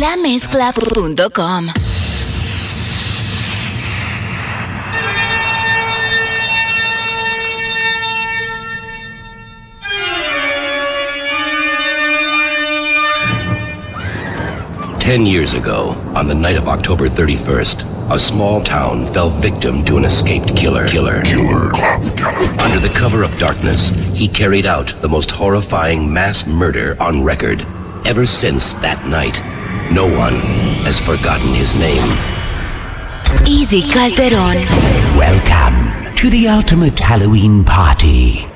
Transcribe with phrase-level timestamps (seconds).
[0.00, 1.66] Lamezcla.com
[14.98, 19.98] Ten years ago, on the night of October 31st, a small town fell victim to
[19.98, 20.88] an escaped killer.
[20.88, 21.20] Killer.
[21.20, 21.74] Killer.
[22.62, 27.66] Under the cover of darkness, he carried out the most horrifying mass murder on record.
[28.06, 29.42] Ever since that night,
[29.92, 30.40] no one
[30.84, 32.02] has forgotten his name.
[33.46, 34.66] Easy Calderon.
[35.16, 38.46] Welcome to the ultimate Halloween party.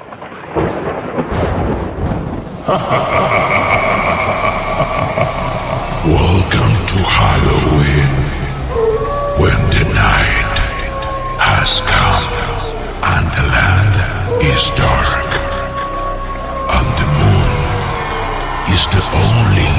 [6.04, 8.12] Welcome to Halloween,
[9.40, 10.58] when the night
[11.40, 12.28] has come
[13.02, 15.33] and the land is dark.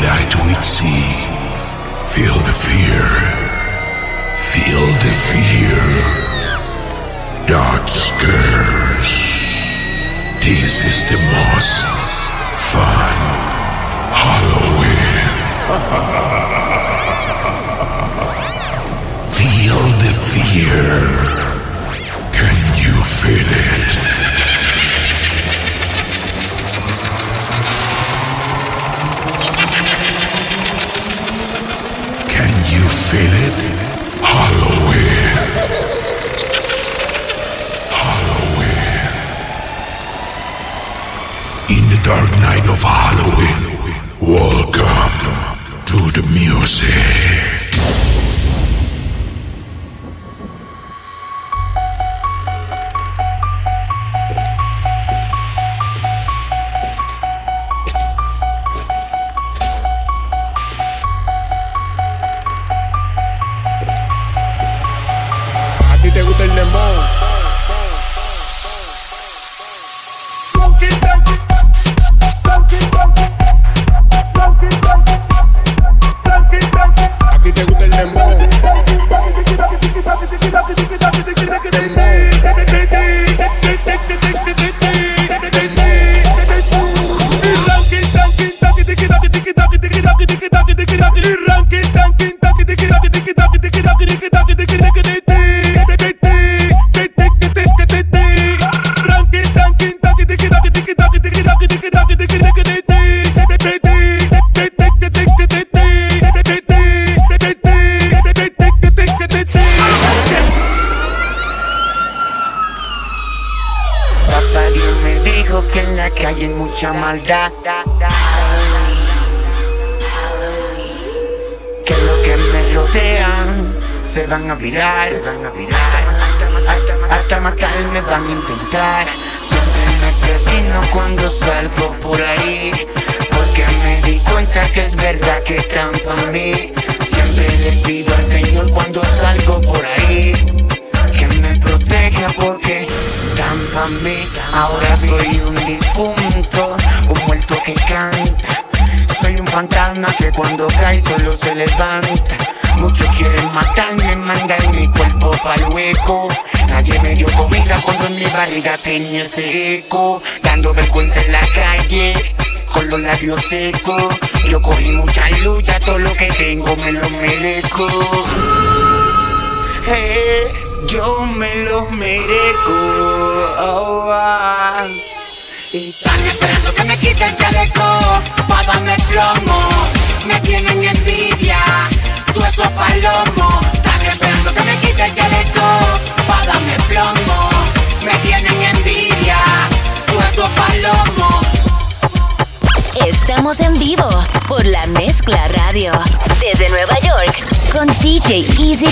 [0.06, 1.04] night we'd see.
[2.14, 3.06] Feel the fear.
[4.52, 5.82] Feel the fear.
[7.48, 9.12] Dot scares.
[10.46, 11.86] This is the most
[12.72, 13.16] fun
[14.22, 15.30] Halloween.
[19.40, 20.88] feel the fear.
[22.38, 24.35] Can you feel it?
[32.96, 33.58] feel it?
[34.24, 35.36] Halloween.
[37.92, 38.96] Halloween.
[41.76, 43.62] In the dark night of Halloween,
[44.22, 45.12] welcome
[45.86, 47.45] to the music.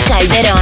[0.08, 0.53] Calderón.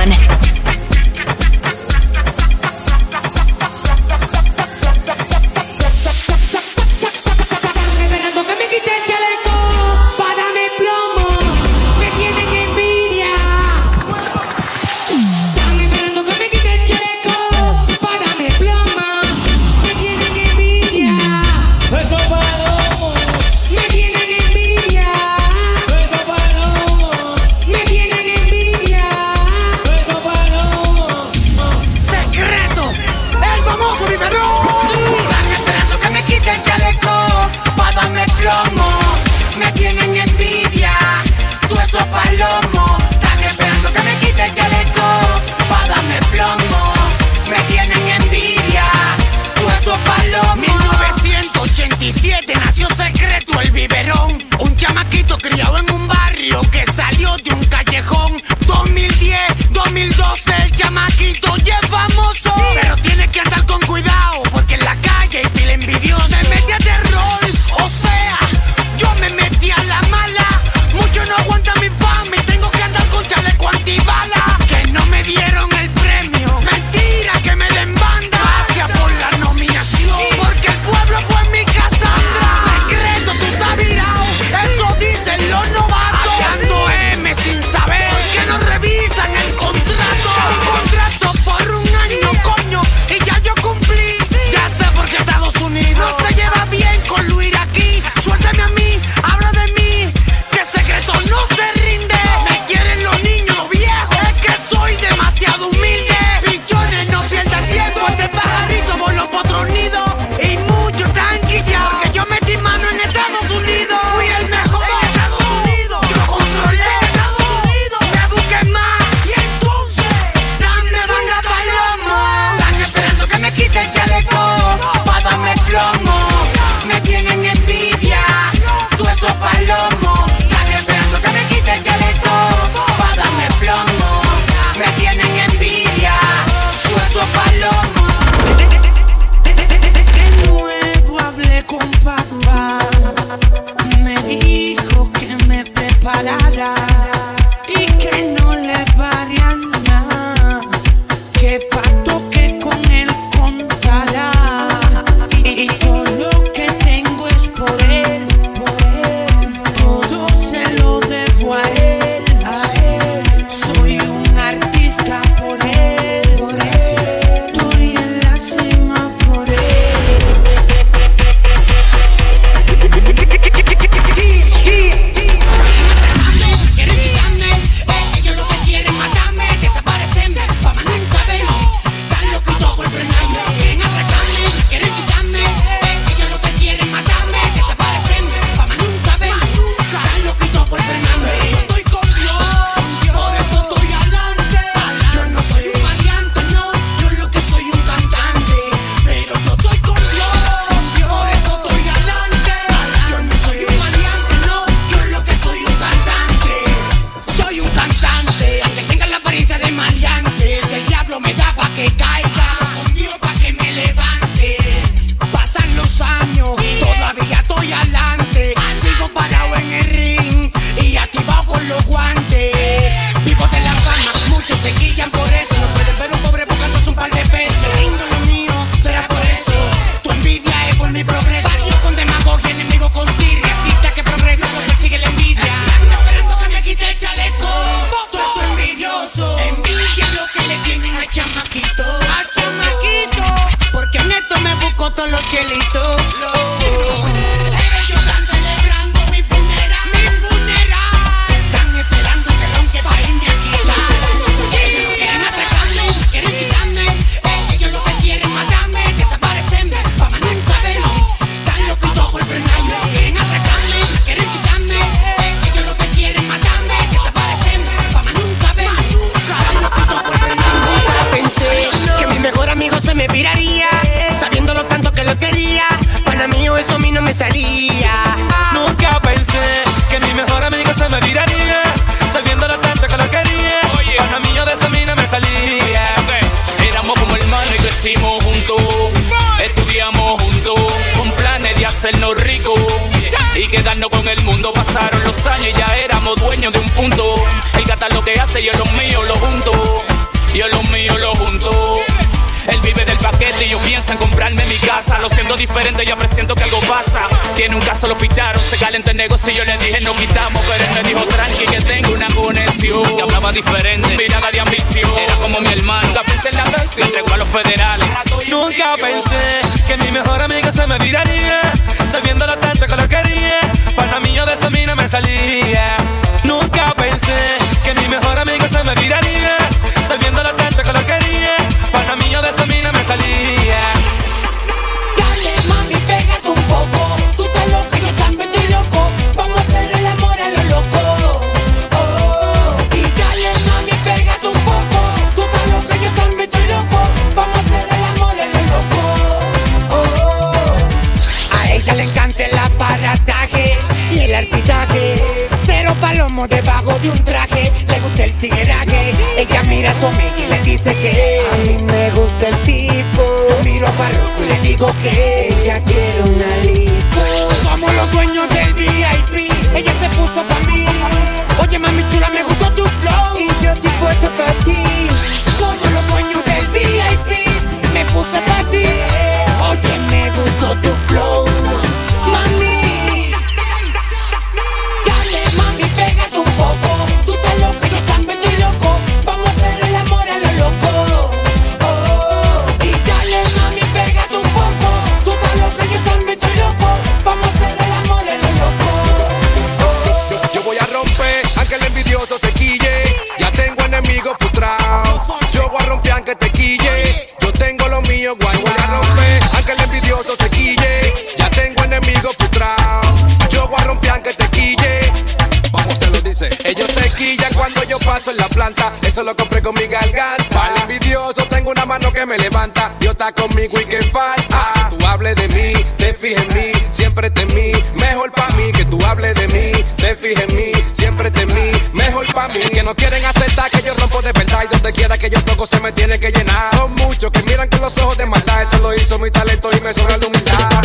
[417.92, 420.46] paso en la planta, eso lo compré con mi garganta.
[420.46, 424.70] Al envidioso tengo una mano que me levanta, Dios está conmigo y que falta.
[424.70, 428.54] Que Tú hables de mí, te fijes en mí, siempre temí, mejor pa' mí.
[428.54, 432.40] Que tú hables de mí, te fijes en mí, siempre temí, mejor pa' mí.
[432.54, 435.46] Que no quieren aceptar que yo rompo de verdad y donde quiera que yo toco
[435.46, 436.50] se me tiene que llenar.
[436.56, 439.60] Son muchos que miran con los ojos de maldad, eso lo hizo mi talento y
[439.60, 440.64] me sobra la humildad.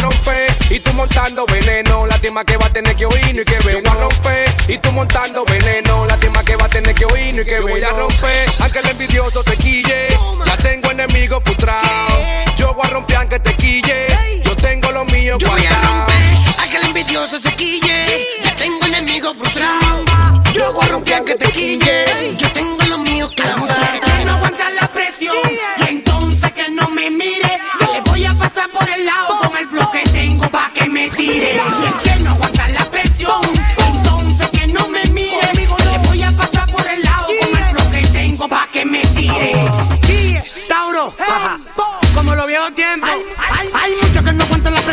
[0.70, 3.82] y tú montando veneno, la que va a tener que oír y que ver.
[3.82, 6.55] Yo a romper y tú montando veneno, la tema que
[7.40, 8.48] y que voy a romper.
[8.60, 10.08] Aunque el envidioso se quille,
[10.44, 12.15] ya tengo enemigos frustrados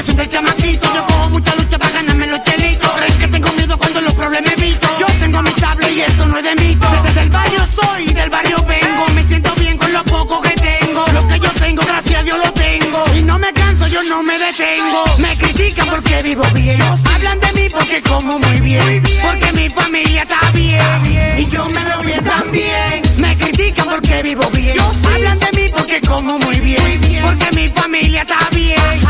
[0.03, 0.93] haciendo el chamaquito.
[0.93, 2.91] Yo cojo mucha lucha para ganarme los chelitos.
[2.91, 4.87] Creen que tengo miedo cuando los problemas evito.
[4.99, 6.87] Yo tengo mi tabla y esto no es de mito.
[7.03, 9.07] Desde el barrio soy, y del barrio vengo.
[9.15, 11.05] Me siento bien con lo poco que tengo.
[11.13, 13.03] Lo que yo tengo, gracias a Dios lo tengo.
[13.15, 15.05] Y no me canso, yo no me detengo.
[15.19, 16.81] Me critican porque vivo bien.
[16.81, 19.03] Hablan de mí porque como muy bien.
[19.21, 21.37] Porque mi familia está bien.
[21.37, 23.01] Y yo me veo bien también.
[23.17, 24.77] Me critican porque vivo bien.
[25.13, 27.21] Hablan de mí porque como muy bien.
[27.21, 29.02] Porque mi familia está bien.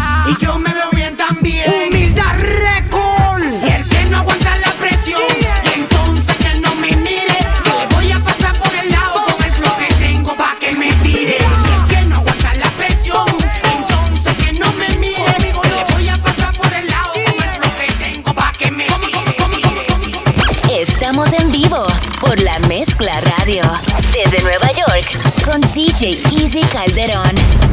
[25.46, 27.73] con DJ Easy Calderón.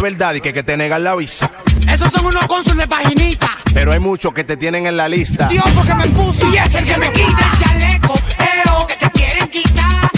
[0.00, 1.50] Verdad y que, que te negan la visa.
[1.90, 3.50] Esos son unos cónsules de paginita.
[3.72, 5.48] Pero hay muchos que te tienen en la lista.
[5.48, 8.14] Dios, porque me puso y es el que me quita el chaleco.
[8.38, 10.10] Eo, que te quieren quitar.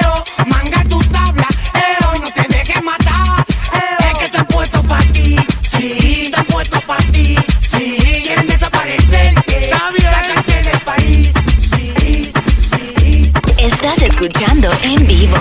[0.00, 1.46] Eo, manga tu tabla.
[1.74, 3.44] Eo, no te dejes matar.
[3.72, 5.36] Eo, es que están puestos para ti.
[5.62, 7.36] Sí, están puestos para ti.
[7.60, 9.64] Sí, quieren desaparecerte.
[9.64, 10.12] Está bien.
[10.12, 11.32] Sacarte del país.
[11.58, 12.32] Sí,
[12.70, 13.32] sí.
[13.58, 15.36] Estás escuchando en vivo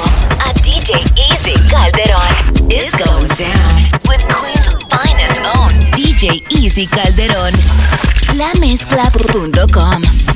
[6.82, 7.54] Calderón.
[8.36, 10.02] Lamezcla.com.
[10.02, 10.33] ¿Dónde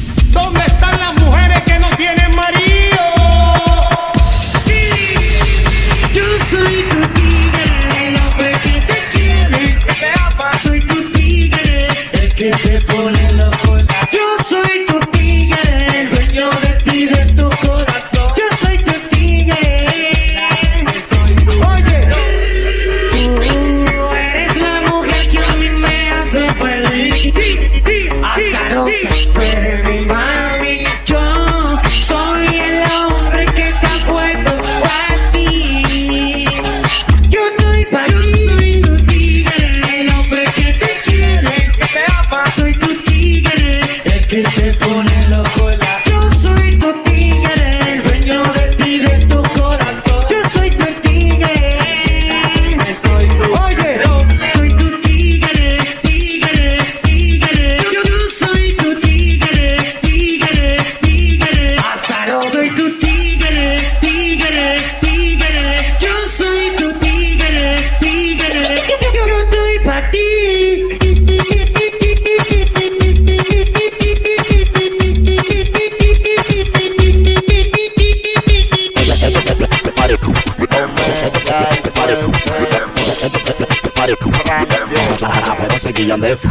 [86.19, 86.31] De.
[86.31, 86.47] Esto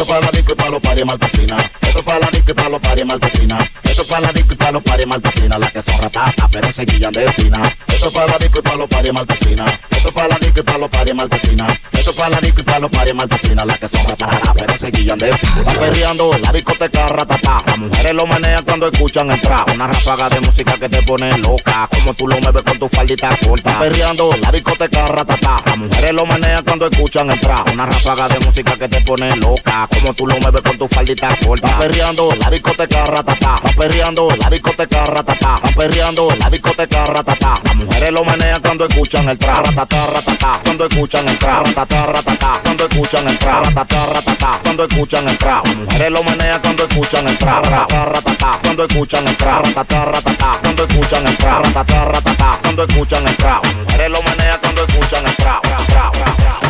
[0.00, 1.70] es para la disco y para los paris marquesina.
[1.80, 3.72] Esto es para la disco y para los paris marquesina.
[3.84, 5.58] Esto es para la disco y para los paris marquesina.
[5.58, 7.76] Las que son ratatas, pero se guillan de fina.
[8.06, 9.80] Esto es para la disco y para los paris marquesina.
[9.90, 11.80] Esto es para la disco y para los paris marquesina.
[11.90, 13.64] Esto es para la disco y para los paris marquesina.
[13.64, 15.30] Las que son ratatas, pero se guillan de.
[15.30, 17.62] Están perreando en la discoteca ratata.
[17.66, 19.72] Las mujeres lo menean cuando escuchan el trap.
[19.74, 21.88] Una ráfaga de música que te pone loca.
[21.90, 23.70] Como tú lo mueves con tu faldita corta.
[23.70, 25.62] Están perreando en la discoteca ratata.
[25.66, 27.72] Las mujeres lo menean cuando escuchan el trap.
[27.72, 29.88] Una ráfaga de música que te pone loca.
[29.92, 31.66] Como tú lo mueves con tu faldita corta.
[31.66, 33.56] Están perreando en la discoteca ratata.
[33.56, 35.56] Están perreando en la discoteca ratata.
[35.56, 37.60] Están perreando en la discoteca ratata.
[37.64, 39.66] Las lo menean cuando escuchan el trap.
[39.66, 40.60] Ratata, ratata.
[40.62, 42.60] Cuando escuchan el ratata.
[42.62, 43.64] Cuando escuchan el trap.
[43.64, 44.60] Ratata, ratata.
[44.62, 45.66] Cuando escuchan el trap.
[45.66, 48.58] Las mujeres lo menean cuando escuchan el ratata.
[48.62, 49.64] Cuando escuchan el trap.
[49.64, 50.58] Ratata, ratata.
[50.62, 52.58] Cuando escuchan el ratata.
[52.62, 53.36] Cuando escuchan el.
[53.36, 55.66] Las mujeres lo menean cuando escuchan el trap.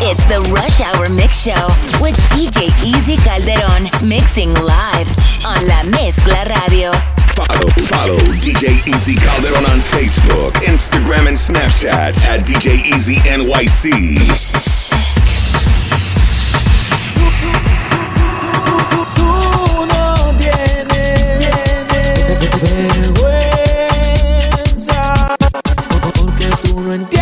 [0.03, 1.66] It's the Rush Hour Mix Show
[2.00, 3.88] with DJ Easy Calderón.
[4.07, 5.09] Mixing live
[5.44, 6.92] on La Mezcla Radio.
[7.37, 13.92] Follow, follow DJ Easy Calderon on Facebook, Instagram, and Snapchat at DJ Easy NYC.
[24.57, 25.37] Vergüenza
[26.25, 27.15] porque tú no entiendes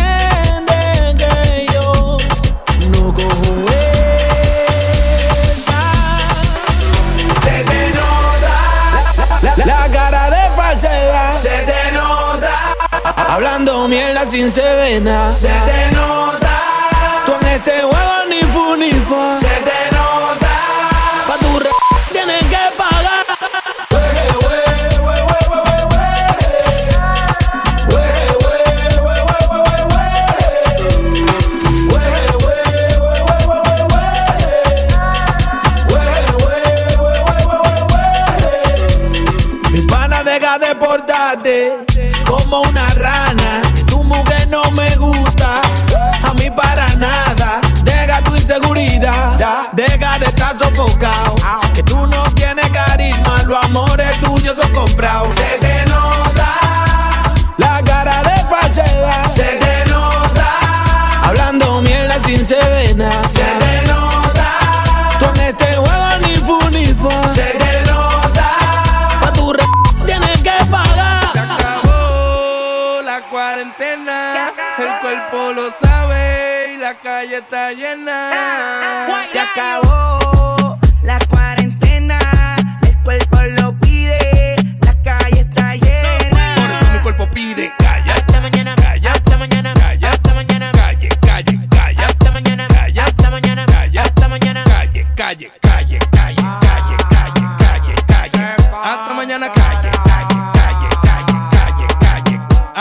[13.27, 15.33] hablando mierda sin sedena.
[15.33, 16.57] Se te nota
[17.25, 19.35] tú en este juego ni fu ni fa.
[19.39, 20.53] Se te nota
[21.27, 21.69] pa tu re
[22.11, 23.25] tienes que pagar.
[39.71, 41.85] Mi pana deja de portarte
[50.57, 51.35] sofocado.
[51.73, 55.33] Que tú no tienes carisma, los amores tuyos son comprados.
[55.35, 56.47] Se te nota
[57.57, 59.29] la cara de falsedad.
[59.29, 60.47] Se te nota
[61.23, 63.27] hablando mierda sin sedena.
[63.27, 64.49] Se te nota
[65.19, 67.27] tú en este juego ni fu ni fa.
[67.27, 68.49] Se te nota
[69.21, 69.63] pa tu re
[70.05, 71.31] tienes que pagar.
[71.33, 78.31] Se acabó la cuarentena, el cuerpo lo sabe y la calle está llena.
[79.23, 80.24] Se acabó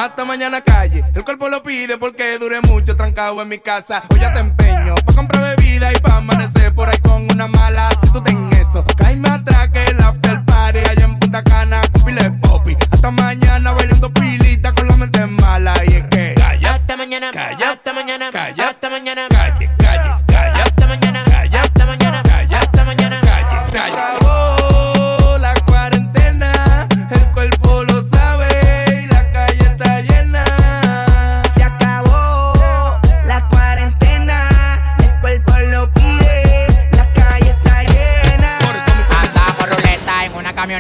[0.05, 1.03] Hasta mañana calle.
[1.14, 4.03] El cuerpo lo pide porque dure mucho trancado en mi casa.
[4.11, 7.88] Hoy ya te empeño pa' comprar bebida y pa' amanecer por ahí con una mala.
[8.03, 11.81] Si tú ten eso, caíme atrás que el after party allá en Punta Cana.
[12.05, 12.77] Pile popi.
[12.90, 15.73] Hasta mañana bailando pilita con la mente mala.
[15.87, 16.67] Y es que calle.
[16.67, 17.73] Hasta mañana, Calla.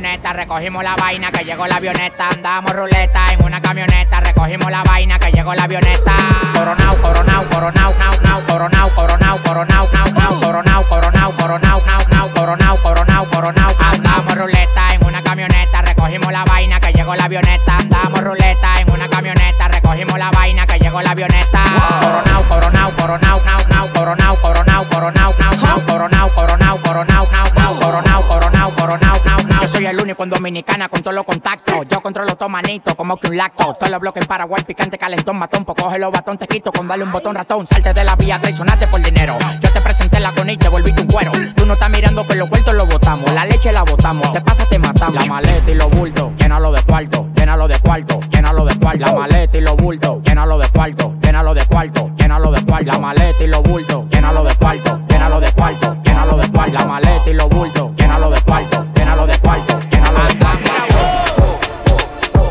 [0.04, 2.28] Recogimos la vaina que llegó la avioneta.
[2.28, 6.12] Andamos ruleta en una camioneta, recogimos la vaina que llegó la avioneta.
[6.52, 12.28] Coronao, coronao, coronao, nao, nao, coronao, coronao, coronao, nao, nao, coronao, coronao, coronao, nao, nao,
[12.34, 13.74] coronao, coronao, coronao.
[13.80, 17.76] Andamos ruleta en una camioneta, recogimos la vaina que llegó la avioneta.
[17.78, 21.64] Andamos ruleta en una camioneta, recogimos la vaina que llegó la avioneta.
[22.00, 27.78] Coronao, coronao, coronao, nao, nao, coronao, coronao, coronao, nao, nao, coronao, coronao, coronao, nao, nao,
[27.80, 29.62] coronao, coronao, coronao, nao, nao.
[29.62, 31.86] Yo soy el único en Dominicana con todos los contactos.
[31.88, 33.74] Yo controlo todo manito, como que un lacto.
[33.74, 35.64] Todos los bloques en Paraguay, picante, calentón, matón.
[35.64, 37.66] Pues coge los batón, te quito con darle un botón ratón.
[37.66, 39.36] Salte de la vía, traicionate por dinero.
[39.60, 41.32] Yo te presenté la con y te volviste un cuero.
[41.54, 43.32] Tú no estás mirando que los vueltos los botamos.
[43.32, 44.32] La leche la botamos.
[44.32, 45.14] Te pasa, te matamos.
[45.14, 49.04] La maleta y los bultos, llénalo de cuarto, llénalo de cuarto, llénalo de cuarto.
[49.04, 52.92] La maleta y los bultos, llénalo de cuarto, llénalo de cuarto, llénalo de cuarto.
[52.92, 56.72] La maleta y los bultos, llénalo de cuarto, llénalo de cuarto, llénalo de cuarto.
[56.72, 60.62] La maleta y los bultos, llénalo de cuarto, llénalo de cuarto, llénalo de cuarto.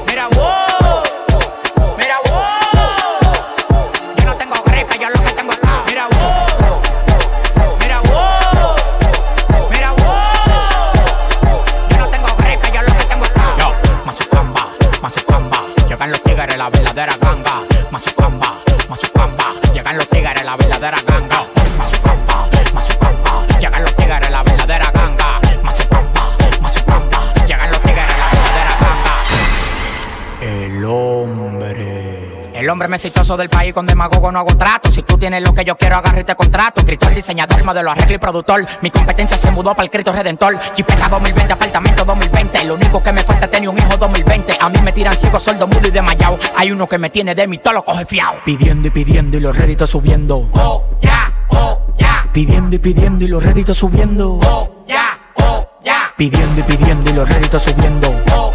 [0.06, 1.04] Mira, wow,
[1.98, 3.22] mira, wow.
[4.18, 5.60] Yo no tengo gripe, yo lo que tengo es.
[5.88, 6.82] Mira, wow,
[7.80, 8.76] mira, wow,
[9.72, 10.94] mira, wow.
[11.90, 13.32] Yo no tengo gripe, yo lo que tengo es.
[13.58, 13.74] Yo,
[14.06, 14.68] Mazucamba,
[15.02, 17.62] Mazucamba, llegan los tigres, la verdadera ganga.
[17.92, 18.54] Mazucamba,
[18.90, 21.48] Mazucamba, llegan los tigres, la verdadera ganga.
[32.64, 34.90] El hombre más exitoso del país con demagogo no hago trato.
[34.90, 36.80] Si tú tienes lo que yo quiero, agarra y te contrato.
[36.80, 38.66] Escritor, diseñador, modelo, arreglo y productor.
[38.82, 40.58] Mi competencia se mudó para el Cristo Redentor.
[40.74, 42.64] Jipeta 2020, apartamento 2020.
[42.64, 44.58] Lo único que me falta es tener un hijo 2020.
[44.62, 46.40] A mí me tiran ciego, sordo, mudo y desmayado.
[46.56, 48.36] Hay uno que me tiene de mí, todo lo coge fiao.
[48.46, 50.50] Pidiendo y pidiendo y los réditos subiendo.
[50.54, 52.30] Oh, ya, oh, ya.
[52.32, 54.40] Pidiendo y pidiendo y los réditos subiendo.
[54.42, 56.14] Oh, ya, oh, ya.
[56.16, 58.24] Pidiendo y pidiendo y los réditos subiendo.
[58.32, 58.53] Oh.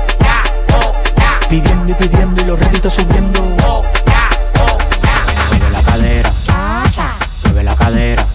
[1.48, 3.40] Pidiendo y pidiendo y los réditos subiendo.
[3.64, 4.28] Oh, ya,
[4.60, 4.78] oh.
[5.50, 6.30] Mueve la cadera.
[7.44, 8.26] Mueve la cadera.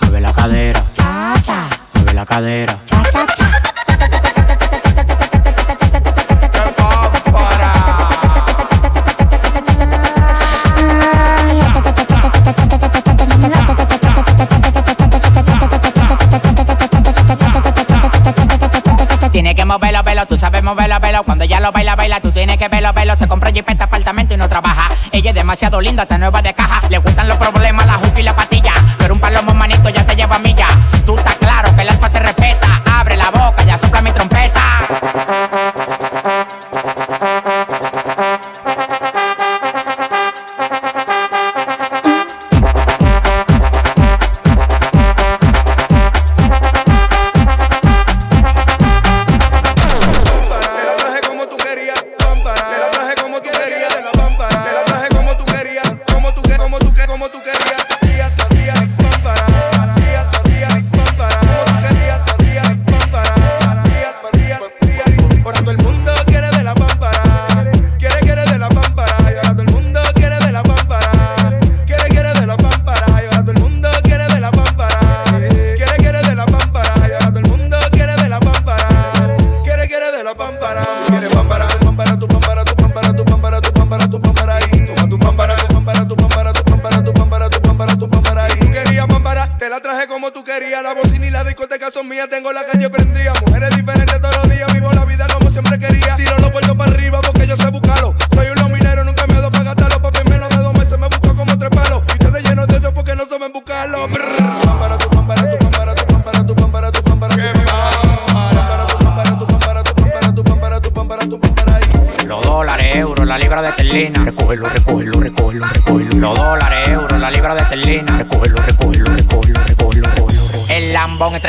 [0.00, 0.84] Mueve la cadera.
[1.94, 2.82] Mueve la cadera.
[2.84, 3.61] Tiene
[21.24, 23.16] Cuando ella lo baila, baila, tú tienes que verlo, velo.
[23.16, 24.88] Se compra jipeta, apartamento y no trabaja.
[25.10, 26.82] Ella es demasiado linda, está nueva de caja.
[26.88, 28.72] Le gustan los problemas, la juca y la patilla.
[28.96, 30.66] Pero un palomo manito ya te lleva a milla.
[31.04, 32.82] Tú estás claro que el alfa se respeta.
[32.98, 34.31] Abre la boca, ya sopla mi trompeta.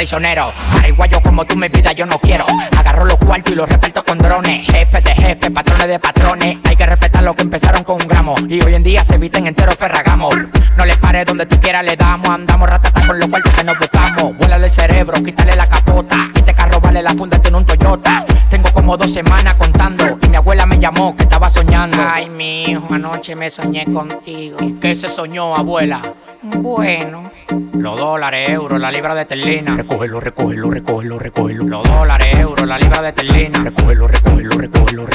[0.03, 0.51] traicionero.
[0.81, 2.45] Ay, guayo, como tú mi vida yo no quiero.
[2.77, 4.65] Agarro los cuartos y los reparto con drones.
[4.65, 6.57] Jefe de jefe, patrones de patrones.
[6.65, 8.35] Hay que respetar lo que empezaron con un gramo.
[8.49, 10.35] Y hoy en día se visten enteros ferragamos.
[10.75, 12.29] No les pare donde tú quieras, le damos.
[12.29, 14.35] Andamos ratata con los cuartos que nos buscamos.
[14.37, 16.29] Vuélale el cerebro, quítale la capota.
[16.35, 18.25] Este carro vale la funda, en un Toyota.
[18.49, 20.19] Tengo como dos semanas contando.
[20.21, 21.97] Y mi abuela me llamó que estaba soñando.
[22.05, 24.57] Ay, mi hijo, anoche me soñé contigo.
[24.81, 26.01] ¿Qué se soñó, abuela?
[26.41, 27.22] Bueno.
[27.84, 29.76] Los dólares, euros, la libra de terlina.
[29.76, 31.65] Recógelo, recógelo, recógelo, recógelo.
[31.65, 33.62] Los dólares, euros, la libra de terlina.
[33.62, 35.06] Recógelo, recógelo, recógelo,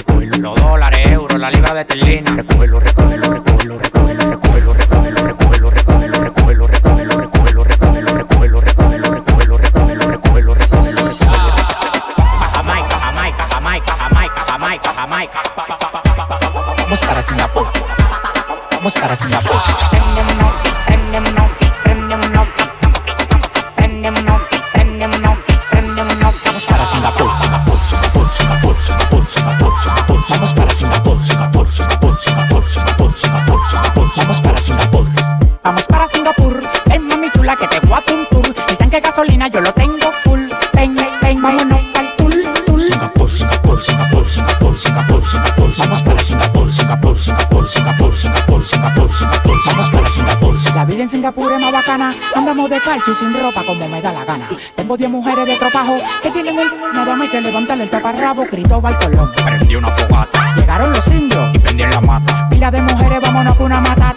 [51.18, 52.14] Singapur es más bacana.
[52.36, 54.48] Andamos de calcio y sin ropa como me da la gana.
[54.76, 58.44] Tengo 10 mujeres de tropajo que tienen un nada más que levantarle el taparrabo.
[58.46, 59.28] Cristóbal Colón.
[59.44, 60.54] Prendí una fogata.
[60.54, 62.48] Llegaron los indios y prendí en la mata.
[62.48, 64.07] Pila de mujeres, vámonos con una mata.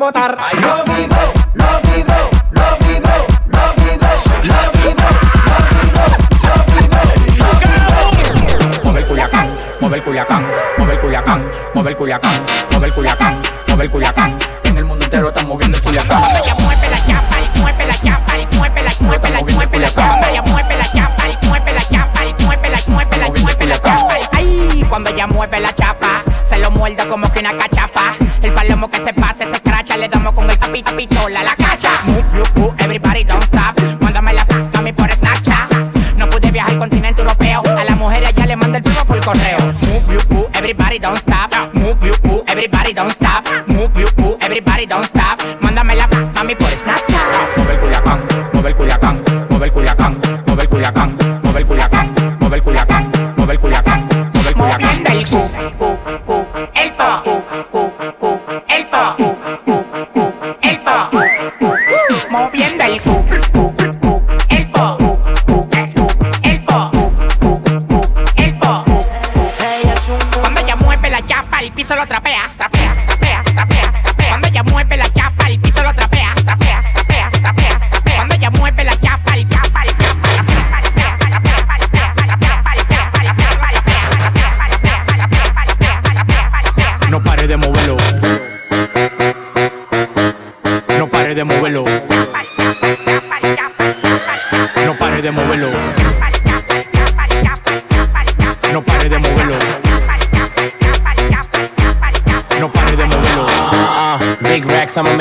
[0.00, 0.36] rebotar.
[0.40, 1.16] Ay, lo vivo,
[1.52, 3.14] lo vivo, lo vivo,
[3.48, 4.88] lo vivo, lo vivo,
[6.42, 7.00] lo vivo,
[7.38, 8.82] lo vivo.
[8.82, 9.48] Mover Culiacán,
[9.80, 10.46] mover Culiacán,
[10.78, 12.40] mover Culiacán, mover Culiacán,
[12.72, 13.36] mover Culiacán,
[13.68, 14.59] mover Culiacán, mover Culiacán.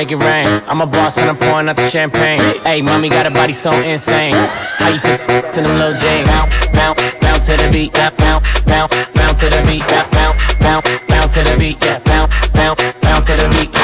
[0.10, 0.64] Make it rain.
[0.68, 2.40] I'm a boss and I'm pouring out the champagne.
[2.64, 4.34] Hey, mommy got a body so insane.
[4.34, 5.20] How you fit
[5.54, 6.26] to them little Jane?
[6.26, 7.96] Bounce, bounce, bounce to the beat.
[7.96, 9.84] Yeah, bounce, bounce, bounce to the beat.
[9.92, 11.84] Yeah, bounce, bounce, bounce to the beat.
[11.84, 13.76] Yeah, bounce, bounce, bounce to the beat.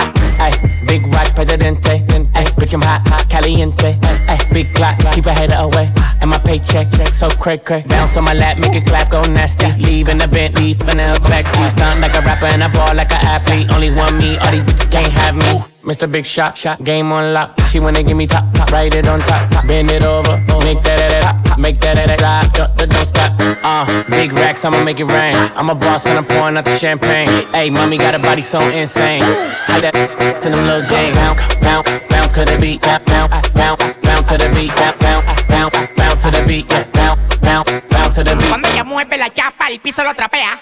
[0.41, 0.51] Hey,
[0.87, 2.01] big watch, presidente.
[2.33, 3.97] Hey, bitch, I'm hot, hot, caliente.
[4.25, 5.91] Hey, big clock, keep a header away.
[6.21, 7.83] And my paycheck, check so cray cray.
[7.87, 9.71] Bounce on my lap, make it clap, go nasty.
[9.83, 11.69] Leave in the Bentley, in the backseat.
[11.69, 13.71] Stunt like a rapper and I ball like an athlete.
[13.71, 15.74] Only one me, all these bitches can't have me.
[15.85, 16.11] Mr.
[16.11, 17.59] Big Shot, shot, game on lock.
[17.69, 19.67] She wanna give me top, top, write it on top, top.
[19.67, 23.33] bend it over, make that that that, top, make that that that, that don't stop.
[23.63, 25.35] Uh, big racks, I'ma make it rain.
[25.55, 27.29] I'm a boss and I'm pouring out the champagne.
[27.53, 29.21] Hey, mommy got a body so insane.
[29.21, 29.93] How that
[30.41, 31.13] to them little Jane.
[31.13, 35.43] Bounce, bounce, bounce to the beat, bounce, bounce, bounce, bounce to the beat, bounce, bounce,
[35.43, 38.49] bounce, bounce to the beat, yeah, bounce, bounce, bounce to the beat.
[38.49, 40.57] Cuando ella mueve la chapa, el piso lo trapea,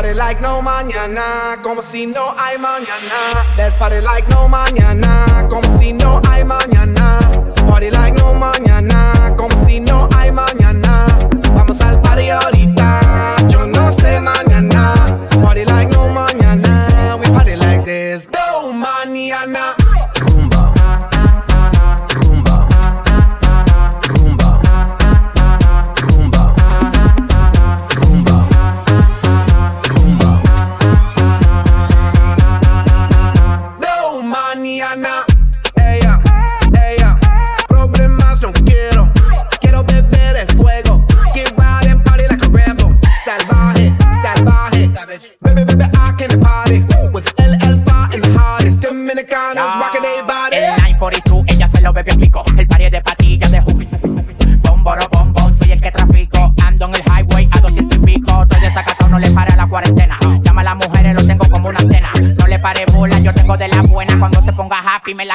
[0.00, 3.44] party like no mañana, como si no hay mañana.
[3.58, 7.18] Let's party like no mañana, como si no hay mañana.
[7.68, 10.49] Party like no mañana, como si no hay mañana.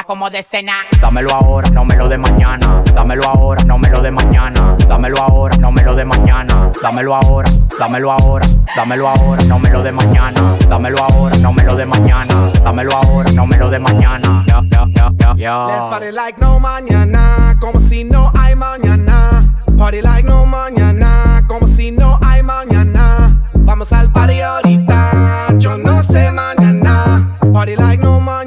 [0.06, 0.84] Como de cena.
[1.00, 2.82] Dámelo ahora, no me lo de mañana.
[2.94, 4.76] Dámelo ahora, no me lo de mañana.
[4.88, 6.70] Dámelo ahora, no me lo de mañana.
[6.80, 8.46] Dámelo ahora, dámelo ahora.
[8.76, 10.54] Dámelo ahora, no me lo de mañana.
[10.68, 12.50] Dámelo ahora, no me lo de mañana.
[12.62, 14.44] Dámelo ahora, no me lo de mañana.
[14.46, 15.66] Ya, ya, ya, ya, ya.
[15.66, 19.54] Let's party like no mañana, como si no hay mañana.
[19.76, 23.42] Party like no mañana, como si no hay mañana.
[23.54, 27.36] Vamos al party ahorita, yo no sé mañana.
[27.52, 28.45] Party like no mañana,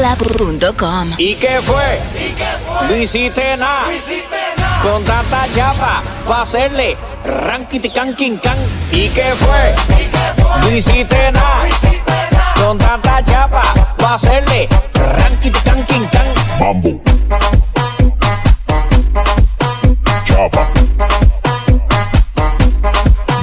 [0.00, 1.10] Mezcla.com.
[1.18, 2.00] ¿Y qué fue?
[2.88, 3.84] No hiciste nada.
[4.82, 8.56] Con tanta chapa pa' hacerle ranking can king can.
[8.92, 9.74] ¿Y qué fue?
[10.62, 11.66] No hiciste nada.
[12.56, 13.62] Con tanta chapa
[13.98, 16.32] pa' hacerle ranking can king can.
[16.58, 17.00] Mambo.
[20.24, 20.66] Chapa.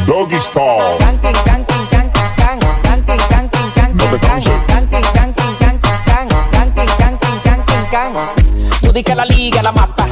[0.07, 0.37] Doggy.
[3.93, 4.53] No te canses.
[4.53, 4.56] Tú
[8.97, 10.07] di que la liga la mata.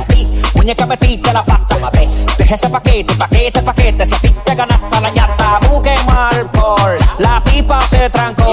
[0.53, 1.75] Muñeca metiste la pata.
[2.37, 4.05] Deja ese paquete, paquete, paquete.
[4.05, 6.95] Si a ti te ganaste la ñata, busque mal por.
[7.17, 8.45] La pipa se trancó.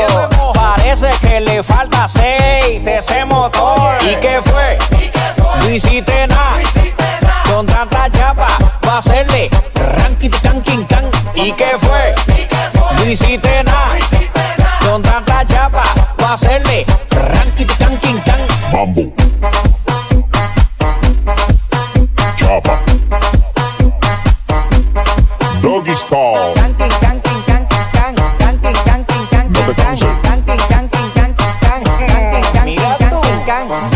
[0.54, 3.98] Parece que le falta aceite ese motor.
[4.02, 4.78] ¿Y qué fue?
[5.60, 6.60] No hiciste nada.
[7.46, 8.48] Con tanta chapa,
[8.86, 11.04] va a hacerle ranking can king can.
[11.34, 12.14] ¿Y qué fue?
[12.96, 13.98] No hiciste nada.
[14.86, 15.82] Con tanta chapa,
[16.22, 18.40] va a hacerle ranking can king can.
[18.72, 19.21] Mambo.
[26.12, 26.52] Doggy style.
[29.48, 30.10] No te canses.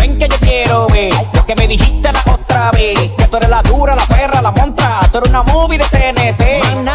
[0.01, 2.99] Ven que yo quiero ver lo que me dijiste la otra vez.
[3.19, 5.01] Que tú eres la dura, la perra, la montra.
[5.13, 6.43] Tú eres una movie de TNT.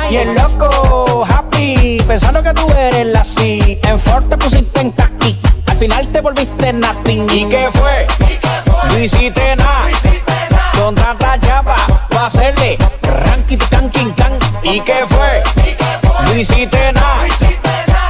[0.10, 3.80] Y el loco, happy, pensando que tú eres la C.
[3.84, 5.40] En Ford te pusiste en taqui.
[5.68, 7.30] Al final te volviste nothing.
[7.30, 8.08] ¿Y qué fue?
[8.88, 9.88] No hiciste nada.
[10.80, 11.76] Con tanta chapa,
[12.16, 13.60] va a hacerle ranking.
[14.72, 15.44] ¿Y qué fue?
[16.24, 17.26] No hiciste nada.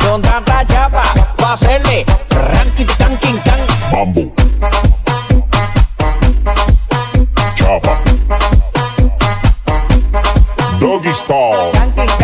[0.05, 1.01] Con tanta chapa,
[1.41, 3.59] va a hacerle ranking can king can.
[3.91, 4.32] Mambo.
[7.55, 7.99] Chapa.
[10.80, 12.21] Doggy style.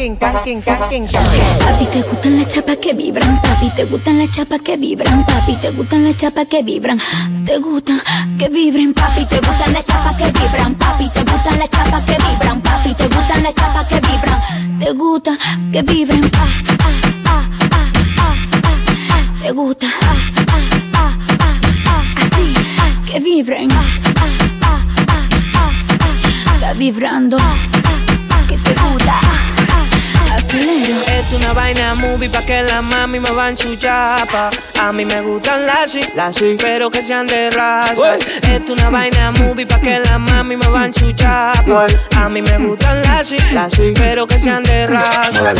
[0.00, 0.16] Papi,
[1.92, 5.70] te gustan las chapas que vibran, papi, te gustan las chapas que vibran, papi, te
[5.72, 6.98] gustan las chapas que vibran,
[7.44, 8.00] te gustan
[8.38, 12.16] que vibren, papi, te gustan las chapas que vibran, papi, te gustan las chapas que
[12.16, 14.40] vibran, papi, te gustan las chapas que vibran,
[14.78, 15.38] te gusta
[15.70, 16.46] que vibren, ah,
[16.78, 16.88] ah,
[17.26, 17.84] ah, ah,
[18.16, 18.76] ah, ah,
[19.10, 20.16] ah, te gusta, ah,
[20.48, 20.60] ah,
[20.94, 23.84] ah, ah, ah, así, ah, que vibren, ah,
[24.16, 24.30] ah,
[24.62, 25.70] ah, ah, ah,
[26.46, 27.90] ah, está vibrando, ah, ah,
[28.30, 29.20] ah, que te gusta,
[30.52, 34.50] Esto es una vaina movie pa' que la mami me van su chapa.
[34.80, 38.16] A mí me gustan las sí, pero que sean de raza.
[38.16, 41.86] Esto es una vaina movie pa' que la mami me van su chapa.
[42.16, 45.54] A mí me gustan las sí, pero que sean de raza.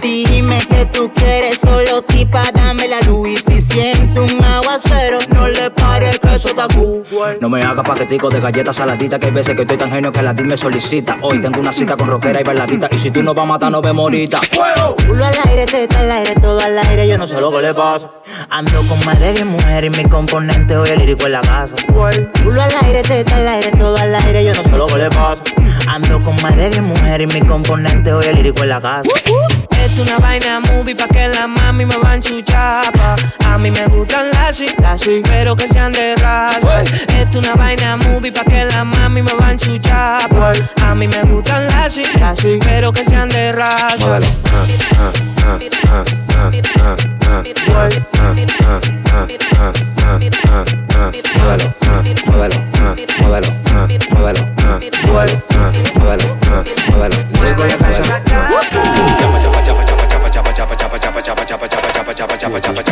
[0.00, 3.28] Dime que tú quieres solo tipa, dame la luz.
[3.28, 7.04] Y si siento un aguacero, no le pare que eso está cool.
[7.40, 10.22] No me hagas paquetico de galletas saladitas Que hay veces que estoy tan genio que
[10.22, 13.22] la DIL me solicita Hoy tengo una cita con rockera y bailadita Y si tú
[13.22, 14.40] no vas a matar, no vemos ahorita
[15.06, 17.74] Culo al aire, teta al aire, todo al aire, yo no sé lo que le
[17.74, 18.10] pasa.
[18.50, 21.74] Ando con más de 10 mujeres y mi componente hoy el lírico en la casa.
[22.42, 25.10] Culo al aire, teta al aire, todo al aire, yo no sé lo que le
[25.10, 25.42] pasa.
[25.86, 29.02] Ando con más de 10 mujeres y mi componente hoy el lírico en la casa.
[29.92, 33.14] Es una vaina movie pa' que la mami me van su chapa.
[33.44, 34.66] A mí me gustan las sí,
[35.28, 36.82] pero que sean de raza.
[36.82, 40.54] Esto es una vaina movie pa' que la mami me van su chapa.
[40.82, 42.04] A mí me gustan las sí,
[42.64, 44.18] pero que sean de raza.
[62.26, 62.91] Dime,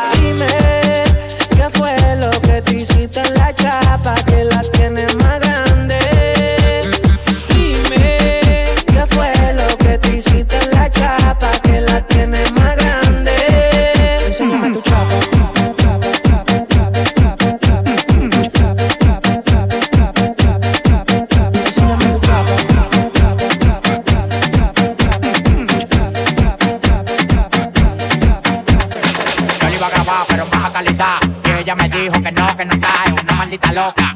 [33.71, 34.10] loca,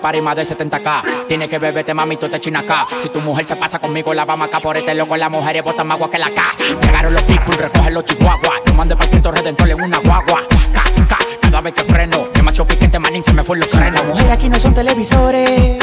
[0.00, 1.26] por party más de 70K.
[1.28, 2.86] Tiene que beberte, mami, tú te china acá.
[2.98, 5.16] Si tu mujer se pasa conmigo, la vamos acá por este loco.
[5.16, 6.42] Las mujeres botan más agua que la K.
[6.82, 8.60] Llegaron los people, recogen los chihuahuas.
[8.66, 10.42] Yo mandé para Cristo Redentor en una guagua.
[11.42, 12.28] Cada vez que freno.
[12.34, 14.04] Demasiado piquete, manín, se me fue los frenos.
[14.06, 15.79] Mujeres aquí no son televisores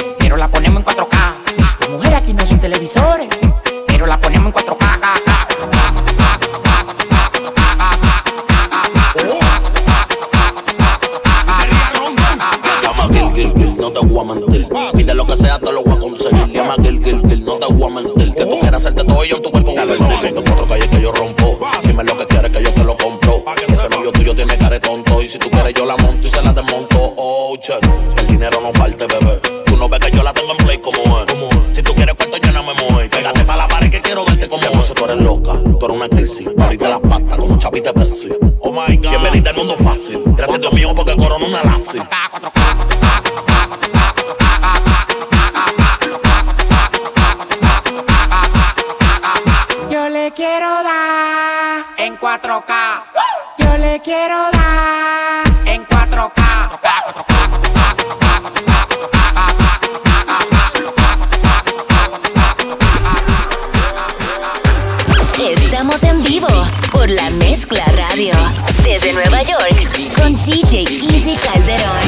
[69.18, 72.06] Nueva York con DJ Easy Calderón.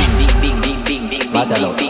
[1.34, 1.88] Bátalo.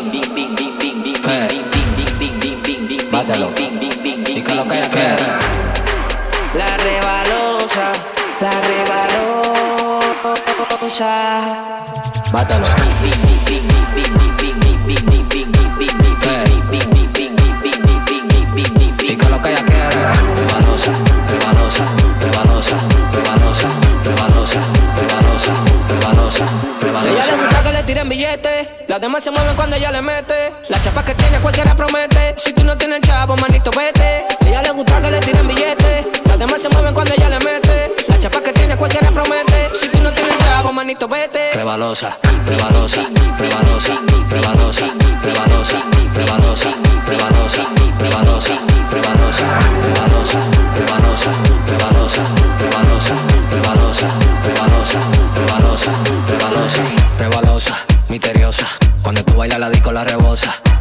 [29.20, 30.53] Demás se mueven cuando ella le mete.
[30.70, 32.34] La chapa que tiene cualquiera promete.
[32.38, 34.26] Si tú no tienes chavo, manito, vete.
[34.45, 36.05] Ella le gusta que le tiren billetes.
[36.26, 37.91] Las demás se mueven cuando ella le mete.
[38.07, 39.70] La chapa que tiene cualquiera promete.
[39.74, 41.51] Si tú no tienes chavo, manito, vete.
[41.53, 42.15] Rebalosa,
[42.45, 43.01] rebalosa,
[43.38, 43.95] rebalosa,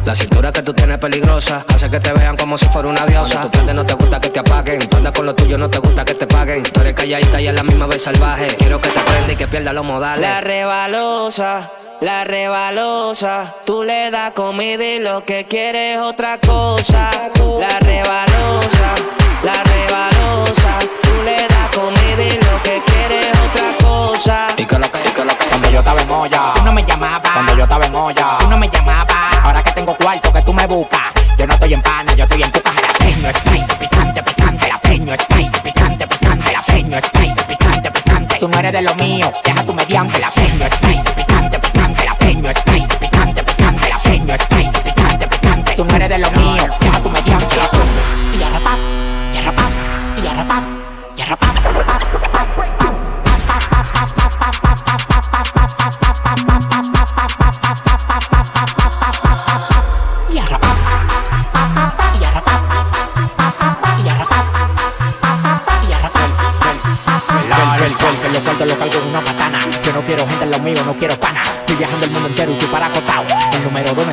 [0.09, 3.05] La cintura que tú tienes es peligrosa, hace que te vean como si fuera una
[3.05, 3.35] diosa.
[3.35, 4.79] Cuando tú prendes, no te gusta que te apaguen.
[4.89, 6.63] Tú andas con lo tuyo, no te gusta que te paguen.
[6.63, 8.47] Tú eres calladita y a la misma vez salvaje.
[8.57, 10.27] Quiero que te prenda y que pierda los modales.
[10.27, 13.55] La rebalosa, la rebalosa.
[13.67, 17.11] Tú le das comida y lo que quieres es otra cosa.
[17.59, 18.95] La rebalosa,
[19.43, 20.79] la rebalosa.
[21.03, 24.47] Tú le das comida y lo que quieres es otra cosa.
[24.57, 25.45] Y que lo que, y que lo que.
[25.49, 27.31] Cuando yo estaba en olla, tú no me llamabas.
[27.31, 29.38] Cuando yo estaba en olla, tú no me llamabas
[29.79, 30.99] tengo cuarto que tú me buscas.
[31.37, 35.59] Yo no estoy en pana, yo estoy en tu jalapeño spicy, picante, picante, jalapeño spicy,
[35.63, 38.35] picante, picante, jalapeño spicy, picante, picante.
[38.41, 41.18] Tú no eres de lo mío, deja tu mediante, jalapeño spicy,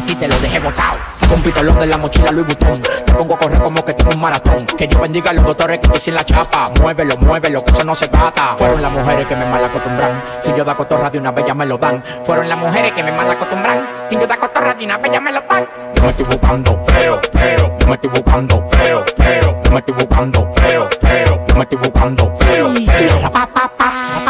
[0.01, 0.99] Sí te lo dejé botado.
[1.11, 2.81] Saco un pitolón de la mochila Louis Vuitton.
[3.07, 4.65] Me pongo a correr como que tengo un maratón.
[4.67, 6.71] Que Dios bendiga a los doctores que estoy sin la chapa.
[6.81, 8.57] Muévelo, muévelo, que eso no se trata.
[8.57, 10.23] Fueron las mujeres que me mal acostumbran.
[10.41, 12.03] Si yo da cotorra de una bella me lo dan.
[12.25, 13.87] Fueron las mujeres que me mal acostumbran.
[14.09, 15.67] Si yo da cotorra de una bella me lo dan.
[15.95, 17.77] Yo me estoy buscando feo, feo.
[17.79, 19.63] Yo me estoy buscando feo, feo.
[19.65, 21.45] Yo me estoy buscando feo, feo.
[21.49, 24.26] Yo me estoy buscando feo, feo.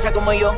[0.00, 0.54] Goza como yo,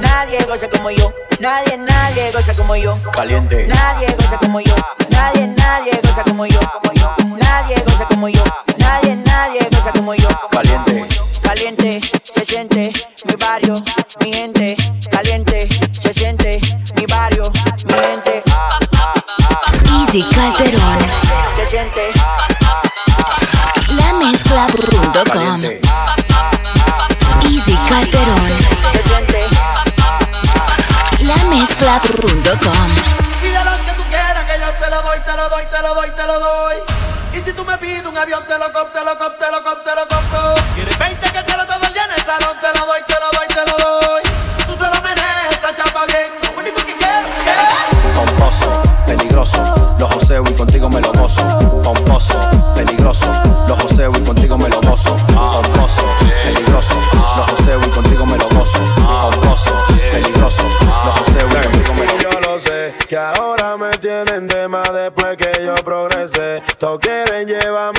[0.00, 3.66] nadie goza como yo, nadie, nadie goza como yo, Caliente.
[3.66, 4.74] nadie goza como yo,
[5.10, 6.60] nadie, nadie goza como yo,
[7.38, 8.42] nadie goza como yo,
[8.78, 11.35] nadie, nadie goza como yo, Caliente.
[11.46, 12.92] Caliente, se siente
[13.24, 13.74] mi barrio,
[14.20, 14.76] mi gente,
[15.10, 16.60] caliente, se siente
[16.96, 17.50] mi barrio,
[17.86, 18.42] mi gente,
[19.92, 20.98] Easy Calderón.
[21.54, 22.12] se siente
[23.96, 25.62] La mezcla.com.
[27.44, 28.50] Easy Calderón.
[28.92, 29.40] se siente
[31.20, 32.88] La mezcla.com.
[33.40, 35.94] Pide lo que tú quieras, que yo te lo doy, te lo doy, te lo
[35.94, 36.76] doy, te lo doy.
[37.34, 39.62] Y si tú me pides un avión, te lo compro, te lo compro, te lo
[39.62, 40.25] compro, te lo compro.
[51.26, 51.82] Gozo.
[51.82, 52.38] Pomposo,
[52.74, 53.26] peligroso,
[53.68, 55.16] los joseo y contigo me lo gozo.
[55.26, 56.02] Pomposo,
[56.44, 56.94] peligroso,
[57.36, 58.78] los joseo y contigo me lo gozo.
[58.96, 59.72] Pomposo,
[60.12, 62.22] peligroso, los joseo y contigo me lo gozo.
[62.22, 66.62] Yo lo sé, que ahora me tienen de más después que yo progresé.
[66.78, 67.95] Todos quieren llevar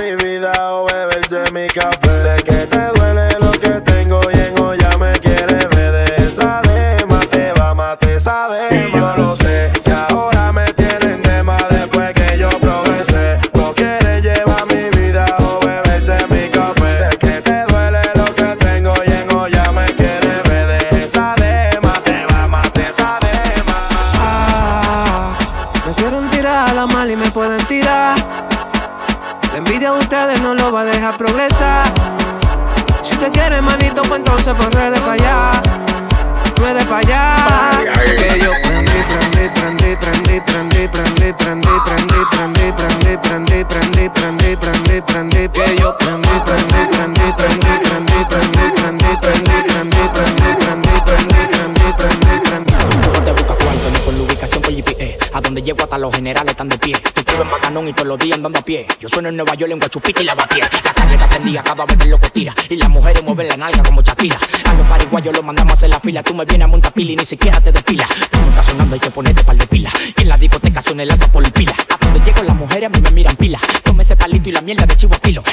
[56.00, 56.96] los generales están de pie.
[57.14, 58.88] Tú te en bacanón y todos los días andando a pie.
[59.00, 60.60] Yo sueno en Nueva York en Guachupita y Lavapié.
[60.84, 62.54] La calle está prendida cada vez que el loco tira.
[62.70, 64.38] Y las mujeres mueven la nalga como Shakira.
[64.66, 66.24] A los pariguayos los mandamos a hacer la fila.
[66.24, 68.10] Tú me vienes a montar pila y ni siquiera te despilas.
[68.32, 69.92] Tú no estás sonando, hay que ponerte par de pila.
[70.16, 71.74] Y en la discoteca suena el alfa por pila.
[71.90, 73.60] A donde llego las mujeres a mí me miran pila.
[73.84, 75.44] Tome ese palito y la mierda de chivo a.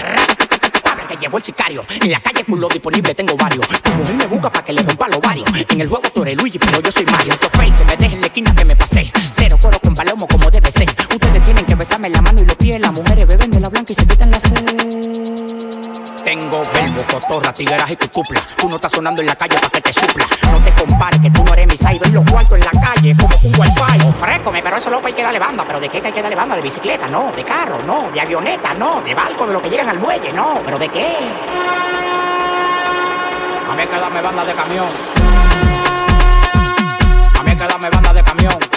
[0.91, 1.85] Abre que llegó el sicario.
[2.03, 3.67] En la calle culo disponible tengo varios.
[3.69, 5.49] Tu mujer me busca para que le rompa los varios.
[5.71, 7.33] En el juego tú eres Luigi, pero yo soy Mario.
[7.33, 9.03] Estos fakes que me dejen en la que me pasé.
[9.33, 10.89] Cero coro con palomo como debe ser.
[10.89, 12.81] Ustedes tienen que besarme la mano y los pies.
[12.81, 14.65] Las mujeres beben de la blanca y se quitan la sed.
[16.25, 18.41] Tengo verbo, cotorra, tigueras y cucupla.
[18.57, 20.27] Tú no estás sonando en la calle para que te supla.
[20.51, 21.75] No te compares que tú no eres mi.
[21.85, 24.09] En los cuartos en la calle como un wifi.
[24.09, 25.65] Ofrécome, pero eso loco hay que darle banda.
[25.65, 26.57] ¿Pero de qué hay que darle banda?
[26.57, 27.07] ¿De bicicleta?
[27.07, 27.31] No.
[27.31, 27.85] ¿De carro?
[27.87, 28.11] No.
[28.11, 28.75] ¿De avioneta?
[28.75, 29.01] No.
[29.03, 29.47] ¿De barco?
[29.47, 30.33] ¿De lo que llegan al muelle?
[30.33, 30.61] No.
[30.65, 31.17] ¿Pero de qué?
[33.71, 34.87] A mí hay que darme banda de camión
[37.57, 38.74] que la me banda de camión.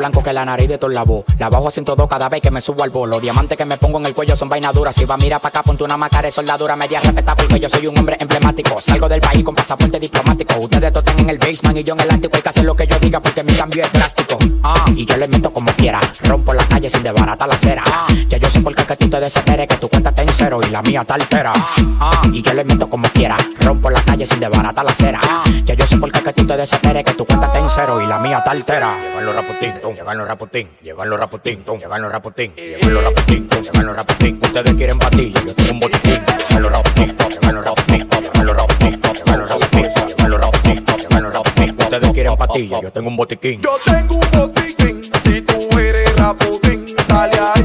[0.00, 1.24] blanco que la nariz de todo la voz.
[1.38, 3.20] La bajo a 102 cada vez que me subo al bolo.
[3.20, 4.94] Diamantes que me pongo en el cuello son vainas duras.
[4.96, 6.74] Si va, mira pa' acá, ponte una macara de soldadura.
[6.74, 8.80] Media respeta porque yo soy un hombre emblemático.
[8.80, 10.58] Salgo del país con pasaporte diplomático.
[10.58, 12.36] Ustedes tocan en el basement y yo en el ático.
[12.36, 14.38] Hay que hacer lo que yo diga porque mi cambio es drástico.
[14.62, 16.00] Ah, y yo le meto como quiera.
[16.24, 17.82] Rompo la calle sin desbaratar la acera.
[17.86, 18.06] Ah.
[18.28, 20.60] Ya yo sé por qué que tú te desesperes, que tu cuenta está en cero
[20.66, 21.52] y la mía está altera.
[21.54, 22.22] Ah, ah.
[22.32, 23.36] y yo le meto como quiera.
[23.60, 25.20] Rompo la calle sin desbaratar la acera.
[25.22, 26.09] Ah, ya yo sé por
[26.50, 28.92] te desesperes que tu cuenta está en cero y la mía está altera.
[29.00, 32.92] Llegan los raputín, ton, llegan los raputín, llegan los raputín, ton, llegan los raputín, llegan
[32.92, 34.40] los raputín, ton, llegan los raputín.
[34.42, 36.20] Ustedes quieren batilla, yo tengo un botiquín.
[36.48, 40.84] Llegan los raputín, llegan los raputín, llegan los raputín, llegan los raputín, llegan los raputín,
[40.84, 41.76] llegan los raputín.
[41.78, 43.60] Ustedes quieren batilla, yo tengo un botiquín.
[43.62, 47.59] Yo tengo un botiquín, si tú eres raputín, dale a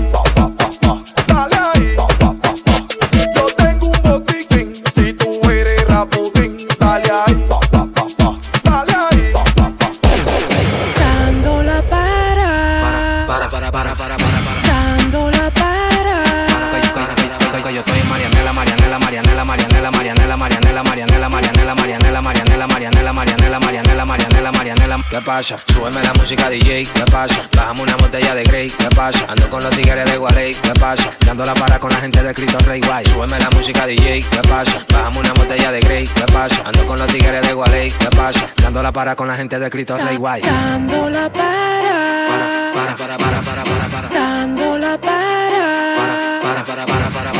[25.35, 25.57] pasa?
[25.67, 27.49] Súbeme la música DJ, ¿qué pasa?
[27.57, 29.19] Bajamos una botella de Grey, ¿qué pasa?
[29.27, 31.11] Ando con los tigres de Gualey, ¿qué pasa?
[31.25, 33.05] Dando la para con la gente de Cristo Rey Guay.
[33.07, 34.85] Súbeme la música DJ, ¿qué pasa?
[34.93, 36.61] Bajamos una botella de Grey, ¿qué pasa?
[36.63, 38.47] Ando con los tigres de Gualey, ¿qué pasa?
[38.63, 40.41] Dando la para con la gente de Cristo Rey Guay.
[40.41, 42.71] Dando la para.
[42.73, 44.09] Para, para, para, para, para, para.
[44.09, 46.39] Dando la para.
[46.43, 47.34] Para, para, para, para, para.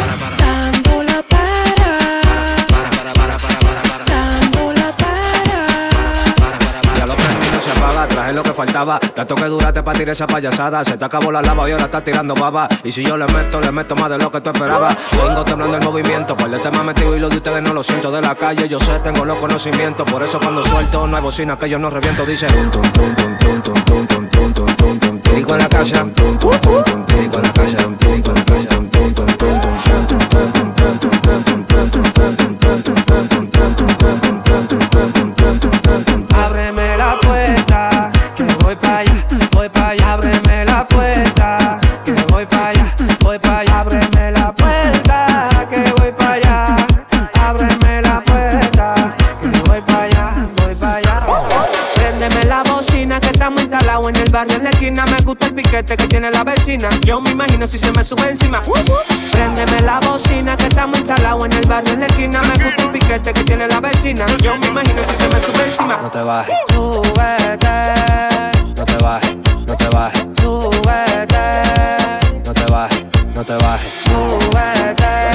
[8.25, 8.99] traje lo que faltaba.
[8.99, 10.83] Tanto que duraste para tirar esa payasada.
[10.83, 12.67] Se te acabó la lava y ahora estás tirando baba.
[12.83, 14.95] Y si yo le meto, le meto más de lo que tú esperabas.
[15.11, 18.11] Vengo temblando el movimiento, por el tema metido y lo de ustedes no lo siento.
[18.11, 20.09] De la calle yo sé, tengo los conocimientos.
[20.09, 22.25] Por eso cuando suelto no hay bocina que yo no reviento.
[22.25, 22.47] Dice.
[25.35, 26.05] Rico en la en la casa.
[55.25, 56.87] Gusta el piquete que tiene la vecina.
[57.01, 58.61] Yo me imagino si se me sube encima.
[59.31, 62.41] Préndeme la bocina que estamos instalados en el barrio en la esquina.
[62.43, 64.25] Me gusta el piquete que tiene la vecina.
[64.37, 65.99] Yo me imagino si se me sube encima.
[66.01, 67.67] No te bajes, Súbete,
[68.77, 69.35] no te bajes,
[69.67, 71.45] no te bajes, súbete,
[72.45, 73.05] no te bajes,
[73.35, 75.34] no te bajes, súbete,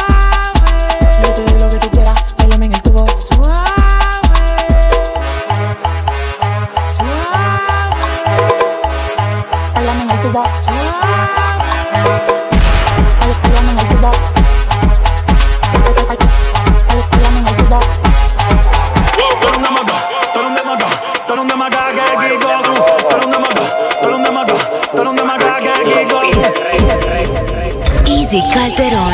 [28.39, 29.13] Calderón.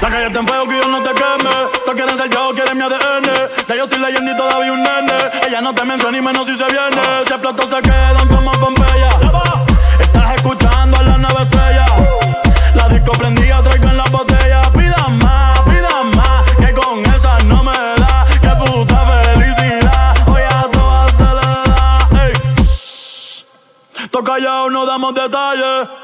[0.00, 1.50] La calle está en fuego que yo no te queme.
[1.84, 3.28] Todos quieren ser yo, quieren mi ADN.
[3.68, 5.12] Ya yo soy leyenda y todavía un nene.
[5.46, 7.02] Ella no te menciona ni menos si se viene.
[7.26, 9.10] Si platos se quedan como Pompeya.
[10.00, 11.84] Estás escuchando a la nueva estrella.
[12.74, 14.62] La disco prendida, traigo en la botella.
[14.72, 16.52] Pidan más, pidan más.
[16.54, 18.26] Que con esa no me da.
[18.40, 20.16] Que puta felicidad.
[20.26, 22.08] Hoy a todas se le da.
[22.24, 24.08] Ey.
[24.10, 26.01] Toca ya o no damos detalles.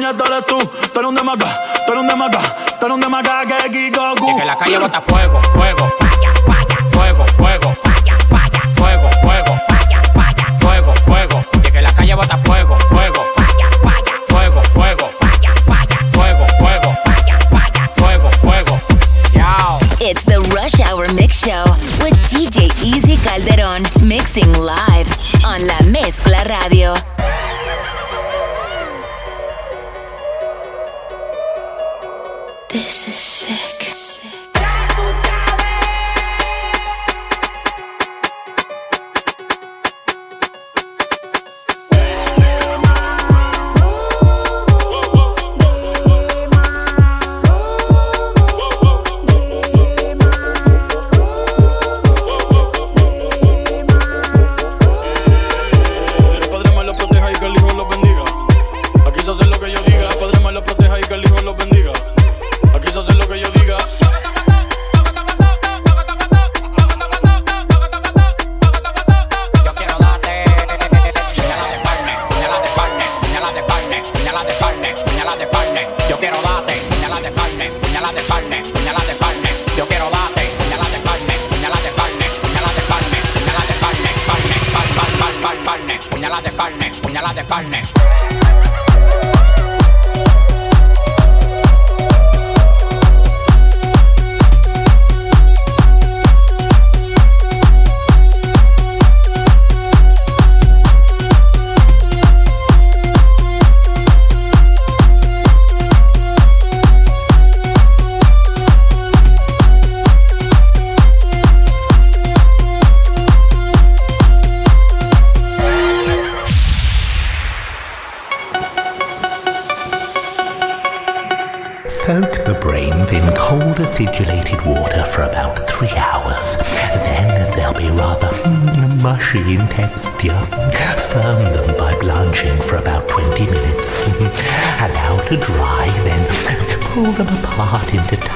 [0.00, 0.58] ¿Quién puñeta eres tú?
[0.94, 2.40] Tú eres un de Maca, tú eres un de Maca,
[2.78, 4.30] tú eres un de Maca que Kikoku.
[4.30, 9.60] Y que la calle bota fuego, fuego, falla, falla, fuego, fuego, falla, falla, fuego, fuego,
[9.68, 11.44] falla, falla, fuego, fuego.
[11.62, 16.96] Y que la calle bota fuego, fuego, falla, falla, fuego, fuego, falla, falla, fuego, fuego,
[17.04, 18.80] falla, falla, fuego, fuego.
[19.34, 19.80] Yao.
[20.00, 21.64] It's the Rush Hour Mix Show
[22.00, 25.08] with DJ Easy Calderón mixing live
[25.44, 26.94] on La Mezcla Radio.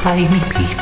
[0.07, 0.74] Into tiny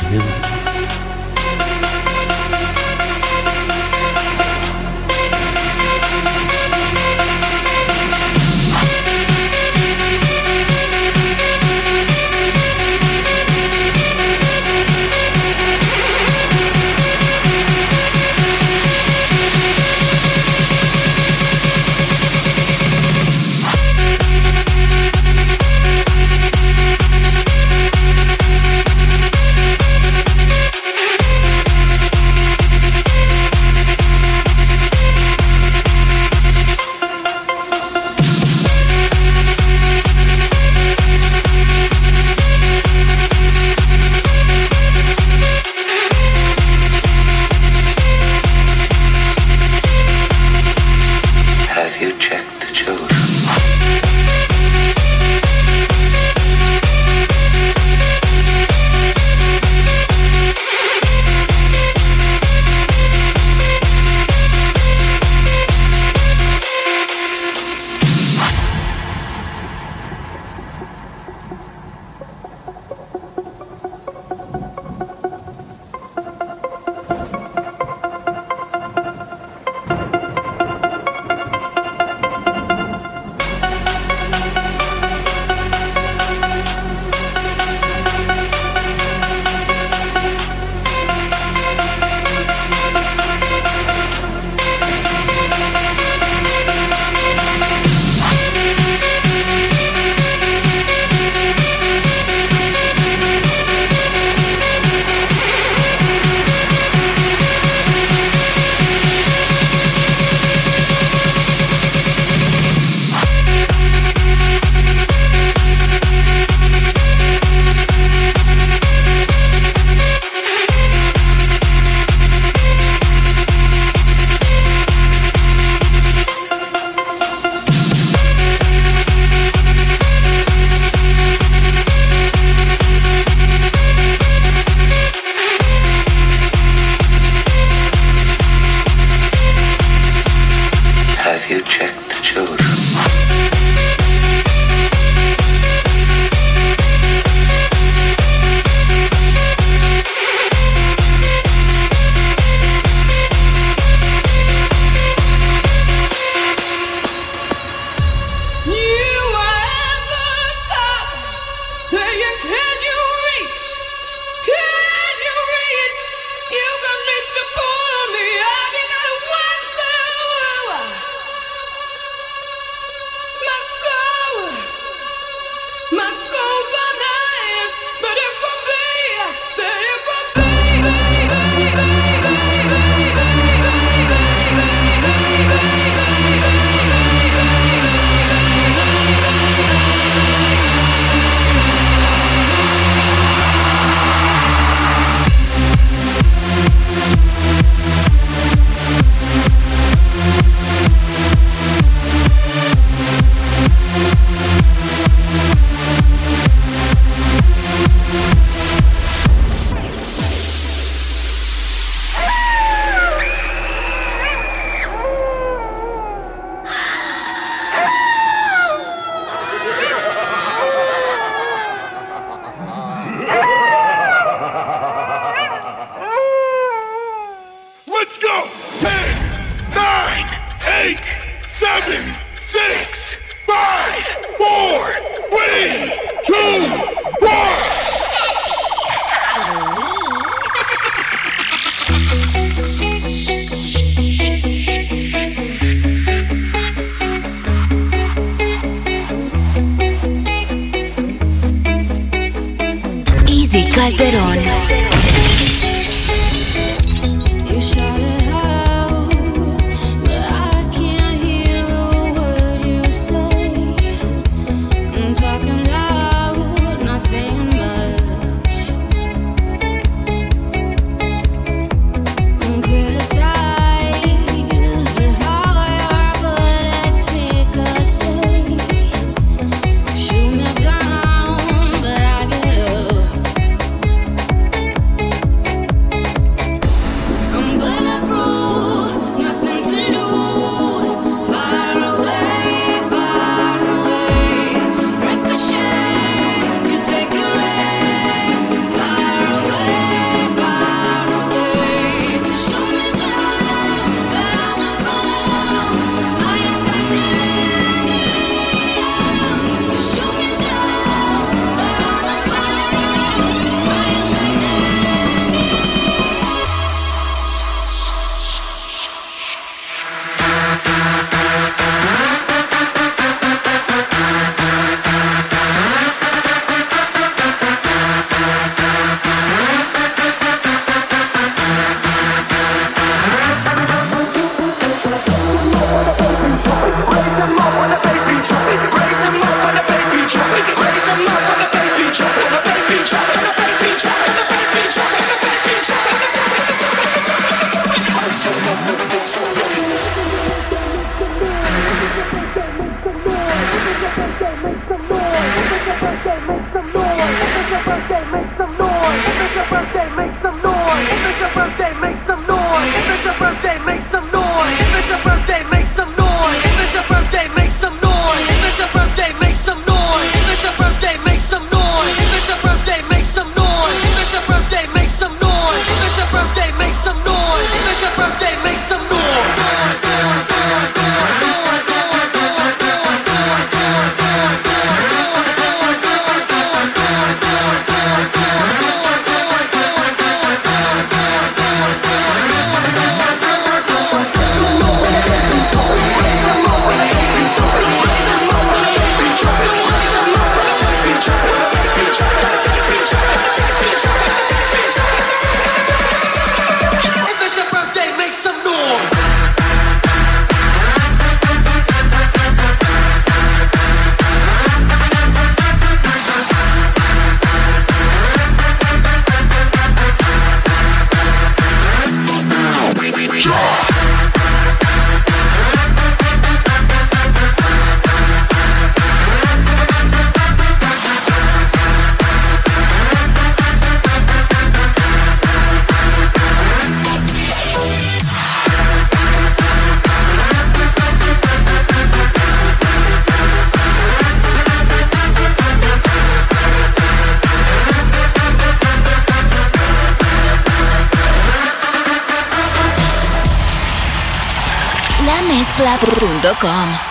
[456.33, 456.82] Radio.com.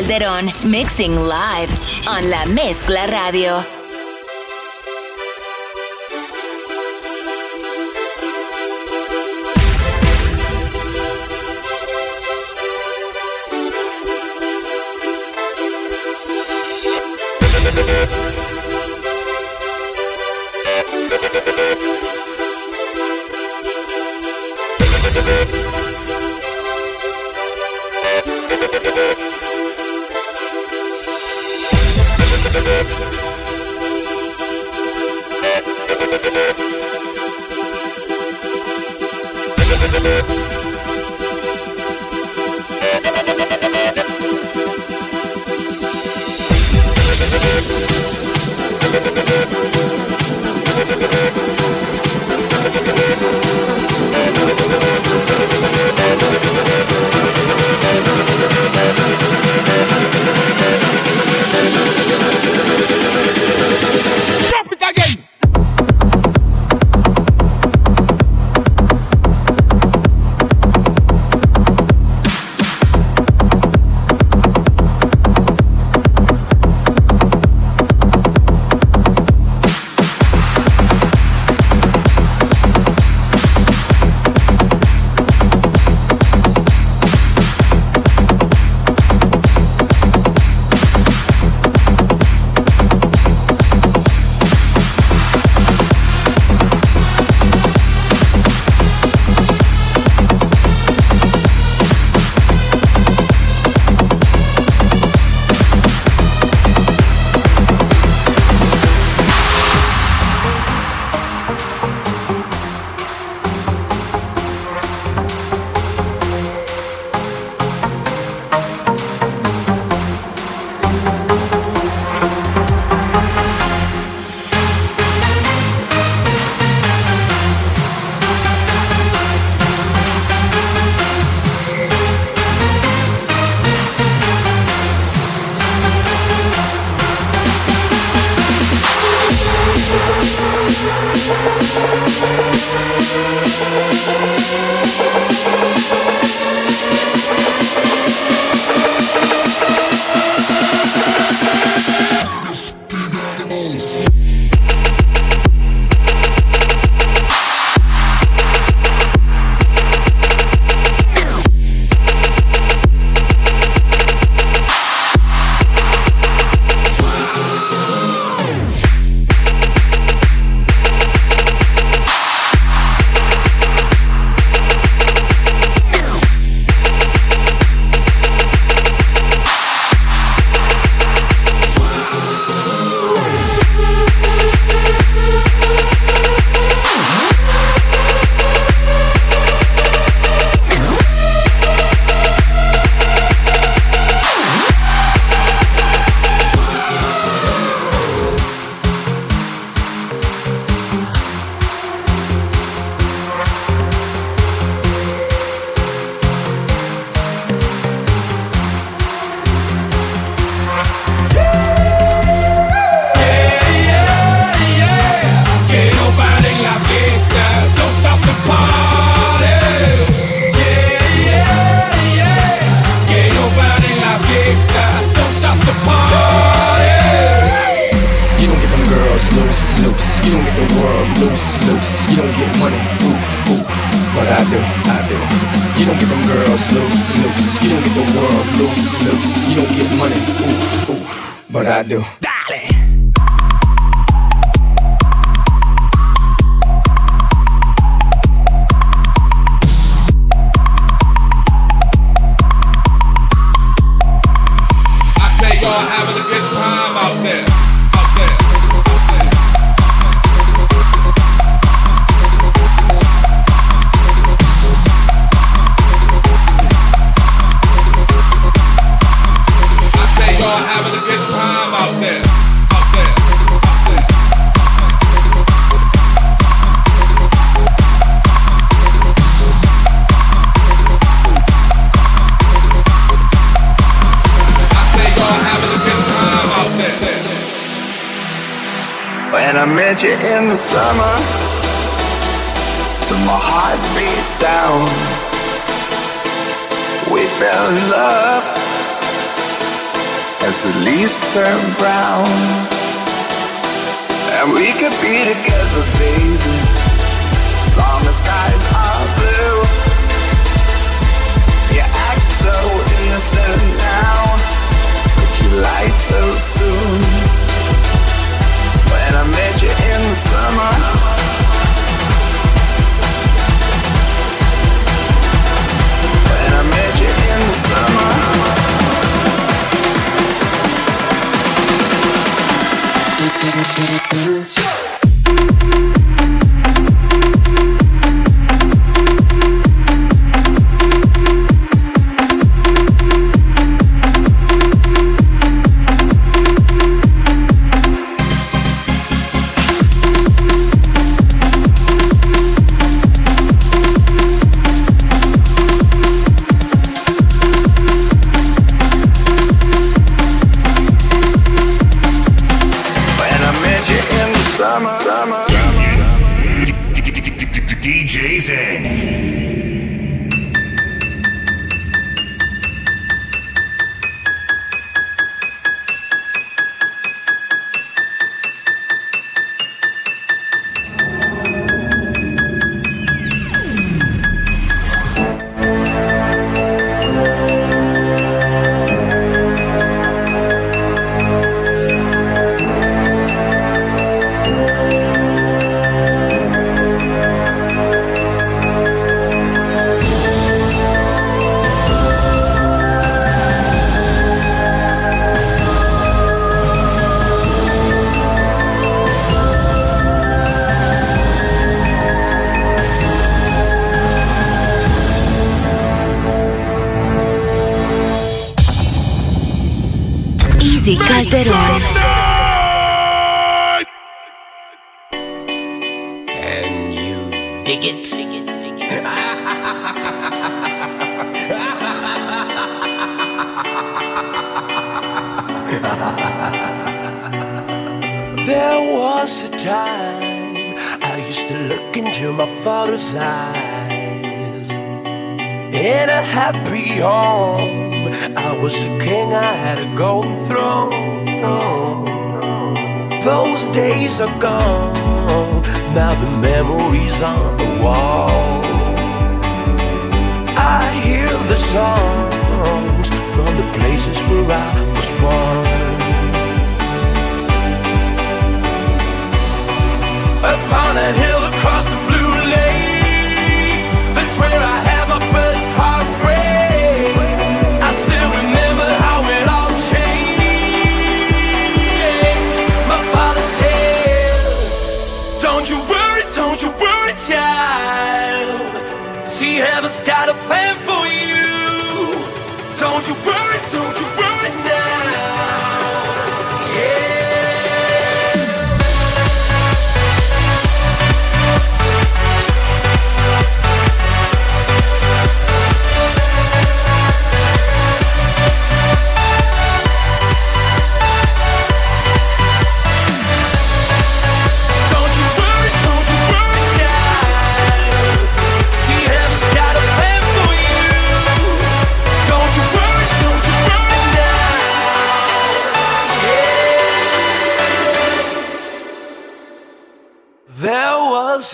[0.00, 1.70] Easy Calderon, mixing live
[2.08, 3.79] on La Mezcla Radio.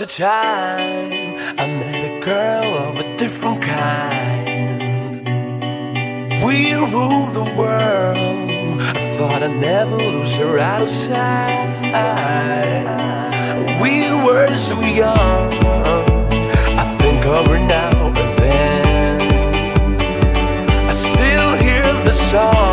[0.06, 5.24] a time I met a girl of a different kind.
[6.44, 8.80] We ruled the world.
[8.80, 11.66] I thought I'd never lose her out of sight.
[13.82, 15.52] We were so young.
[16.82, 19.20] I think of her now and then.
[20.90, 22.65] I still hear the song.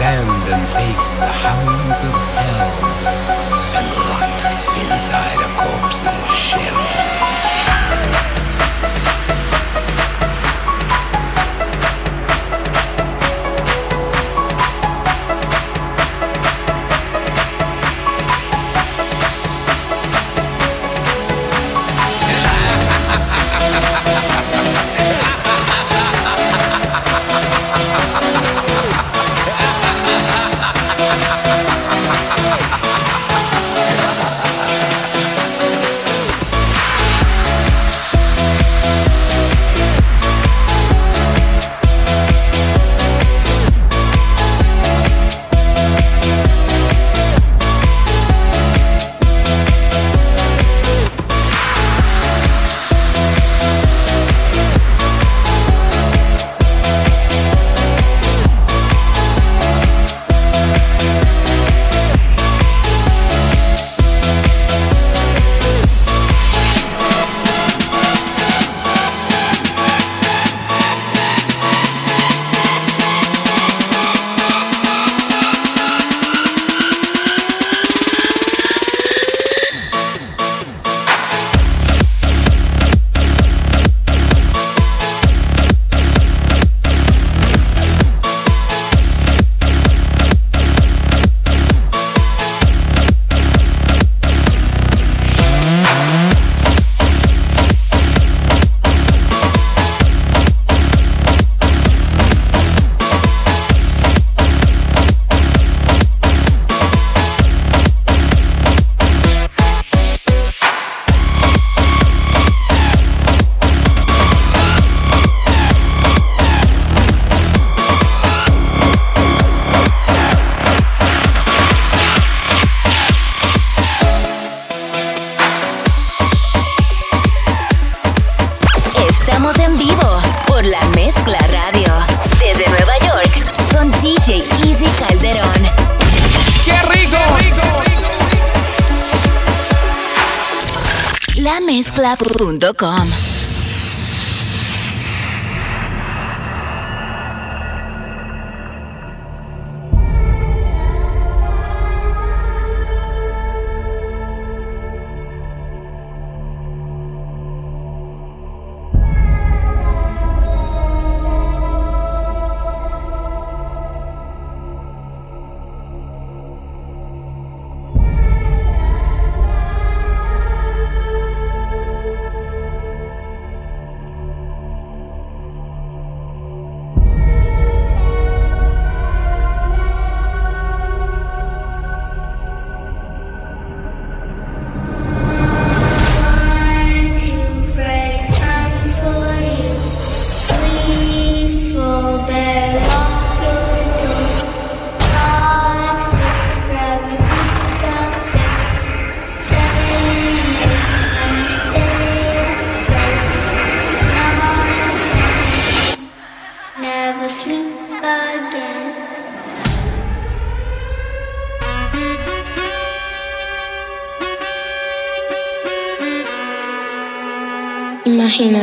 [0.00, 2.72] Stand and face the hounds of hell
[3.76, 4.40] and rot
[4.80, 7.49] inside a corpse's shell.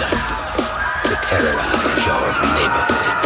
[0.00, 0.30] left
[1.08, 2.26] to terrorize your
[2.58, 3.16] neighborhood.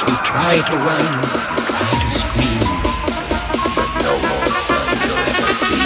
[0.00, 2.68] You try to run, you try to scream,
[3.76, 5.82] but no more sun you'll ever see.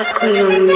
[0.00, 0.69] i a Colombia.